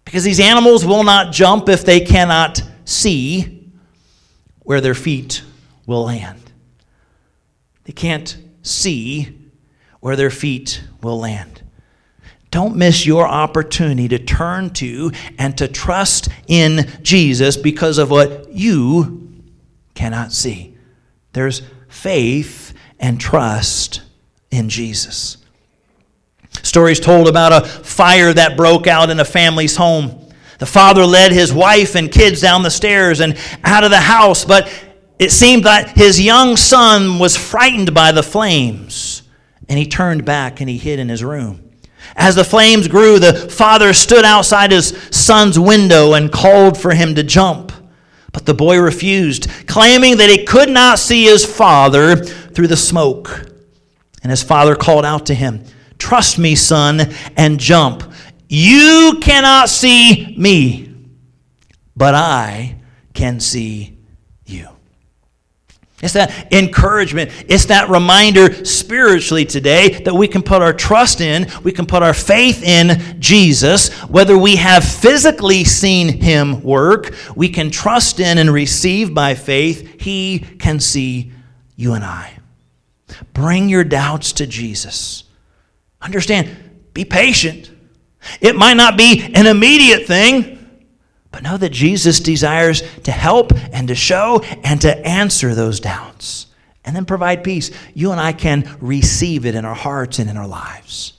Because 0.05 0.23
these 0.23 0.39
animals 0.39 0.85
will 0.85 1.03
not 1.03 1.33
jump 1.33 1.67
if 1.67 1.83
they 1.83 1.99
cannot 1.99 2.61
see 2.85 3.73
where 4.59 4.79
their 4.79 4.93
feet 4.93 5.43
will 5.85 6.05
land. 6.05 6.51
They 7.83 7.93
can't 7.93 8.37
see 8.61 9.37
where 10.05 10.15
their 10.15 10.29
feet 10.29 10.83
will 11.01 11.17
land. 11.17 11.63
Don't 12.51 12.75
miss 12.75 13.07
your 13.07 13.27
opportunity 13.27 14.07
to 14.09 14.19
turn 14.19 14.69
to 14.69 15.11
and 15.39 15.57
to 15.57 15.67
trust 15.67 16.29
in 16.45 16.87
Jesus 17.01 17.57
because 17.57 17.97
of 17.97 18.11
what 18.11 18.51
you 18.51 19.33
cannot 19.95 20.31
see. 20.31 20.77
There's 21.33 21.63
faith 21.87 22.75
and 22.99 23.19
trust 23.19 24.03
in 24.51 24.69
Jesus. 24.69 25.37
Stories 26.61 26.99
told 26.99 27.27
about 27.27 27.63
a 27.63 27.67
fire 27.67 28.31
that 28.31 28.55
broke 28.55 28.85
out 28.85 29.09
in 29.09 29.19
a 29.19 29.25
family's 29.25 29.75
home. 29.75 30.29
The 30.59 30.67
father 30.67 31.03
led 31.03 31.31
his 31.31 31.51
wife 31.51 31.95
and 31.95 32.11
kids 32.11 32.41
down 32.41 32.61
the 32.61 32.69
stairs 32.69 33.21
and 33.21 33.35
out 33.63 33.83
of 33.83 33.89
the 33.89 34.01
house, 34.01 34.45
but 34.45 34.71
it 35.17 35.31
seemed 35.31 35.63
that 35.63 35.97
his 35.97 36.21
young 36.21 36.57
son 36.57 37.17
was 37.17 37.35
frightened 37.35 37.95
by 37.95 38.11
the 38.11 38.21
flames 38.21 39.23
and 39.67 39.79
he 39.79 39.87
turned 39.87 40.25
back 40.25 40.61
and 40.61 40.69
he 40.69 40.77
hid 40.77 40.99
in 40.99 41.09
his 41.09 41.23
room. 41.23 41.61
As 42.15 42.35
the 42.35 42.43
flames 42.43 42.87
grew, 42.87 43.19
the 43.19 43.33
father 43.33 43.93
stood 43.93 44.25
outside 44.25 44.71
his 44.71 44.89
son's 45.11 45.57
window 45.57 46.13
and 46.13 46.31
called 46.31 46.77
for 46.77 46.93
him 46.93 47.15
to 47.15 47.23
jump. 47.23 47.71
But 48.31 48.45
the 48.45 48.53
boy 48.53 48.79
refused, 48.79 49.49
claiming 49.65 50.17
that 50.17 50.29
he 50.29 50.45
could 50.45 50.69
not 50.69 50.99
see 50.99 51.23
his 51.23 51.45
father 51.45 52.17
through 52.17 52.67
the 52.67 52.77
smoke. 52.77 53.49
And 54.21 54.29
his 54.29 54.43
father 54.43 54.75
called 54.75 55.05
out 55.05 55.27
to 55.27 55.33
him, 55.33 55.63
Trust 55.97 56.37
me, 56.37 56.55
son, 56.55 57.13
and 57.37 57.59
jump. 57.59 58.03
You 58.49 59.19
cannot 59.21 59.69
see 59.69 60.35
me, 60.37 60.93
but 61.95 62.13
I 62.13 62.75
can 63.13 63.39
see. 63.39 63.94
It's 66.05 66.13
that 66.13 66.53
encouragement. 66.53 67.31
It's 67.49 67.65
that 67.65 67.89
reminder 67.89 68.63
spiritually 68.63 69.43
today 69.43 69.89
that 70.03 70.13
we 70.13 70.27
can 70.27 70.43
put 70.43 70.61
our 70.61 70.71
trust 70.71 71.19
in, 71.19 71.47
we 71.63 71.71
can 71.71 71.87
put 71.87 72.03
our 72.03 72.13
faith 72.13 72.61
in 72.63 73.19
Jesus. 73.19 73.91
Whether 74.03 74.37
we 74.37 74.55
have 74.57 74.83
physically 74.83 75.63
seen 75.63 76.21
him 76.21 76.61
work, 76.61 77.15
we 77.35 77.49
can 77.49 77.71
trust 77.71 78.19
in 78.19 78.37
and 78.37 78.51
receive 78.51 79.15
by 79.15 79.33
faith. 79.33 79.99
He 79.99 80.39
can 80.39 80.79
see 80.79 81.31
you 81.75 81.93
and 81.93 82.03
I. 82.03 82.37
Bring 83.33 83.67
your 83.67 83.83
doubts 83.83 84.33
to 84.33 84.45
Jesus. 84.45 85.23
Understand, 86.01 86.55
be 86.93 87.03
patient. 87.03 87.71
It 88.41 88.55
might 88.55 88.75
not 88.75 88.95
be 88.95 89.31
an 89.33 89.47
immediate 89.47 90.05
thing. 90.05 90.54
But 91.35 91.43
know 91.43 91.57
that 91.57 91.73
Jesus 91.73 92.21
desires 92.21 92.81
to 93.01 93.11
help 93.11 93.51
and 93.73 93.89
to 93.89 93.93
show 93.93 94.39
and 94.63 94.79
to 94.79 95.05
answer 95.05 95.53
those 95.53 95.81
doubts 95.81 96.47
and 96.85 96.95
then 96.95 97.03
provide 97.03 97.43
peace. 97.43 97.71
You 97.93 98.13
and 98.13 98.21
I 98.21 98.31
can 98.31 98.77
receive 98.79 99.45
it 99.45 99.53
in 99.53 99.65
our 99.65 99.75
hearts 99.75 100.17
and 100.19 100.29
in 100.29 100.37
our 100.37 100.47
lives. 100.47 101.11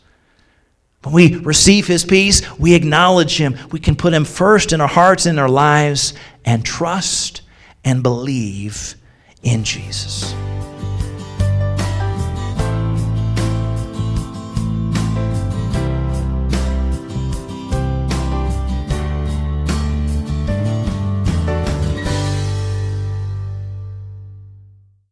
When 1.02 1.14
we 1.14 1.36
receive 1.36 1.86
His 1.86 2.02
peace, 2.06 2.40
we 2.58 2.74
acknowledge 2.74 3.36
Him. 3.36 3.58
We 3.70 3.78
can 3.78 3.94
put 3.94 4.14
Him 4.14 4.24
first 4.24 4.72
in 4.72 4.80
our 4.80 4.88
hearts 4.88 5.26
and 5.26 5.36
in 5.36 5.38
our 5.38 5.50
lives 5.50 6.14
and 6.46 6.64
trust 6.64 7.42
and 7.84 8.02
believe 8.02 8.94
in 9.42 9.64
Jesus. 9.64 10.32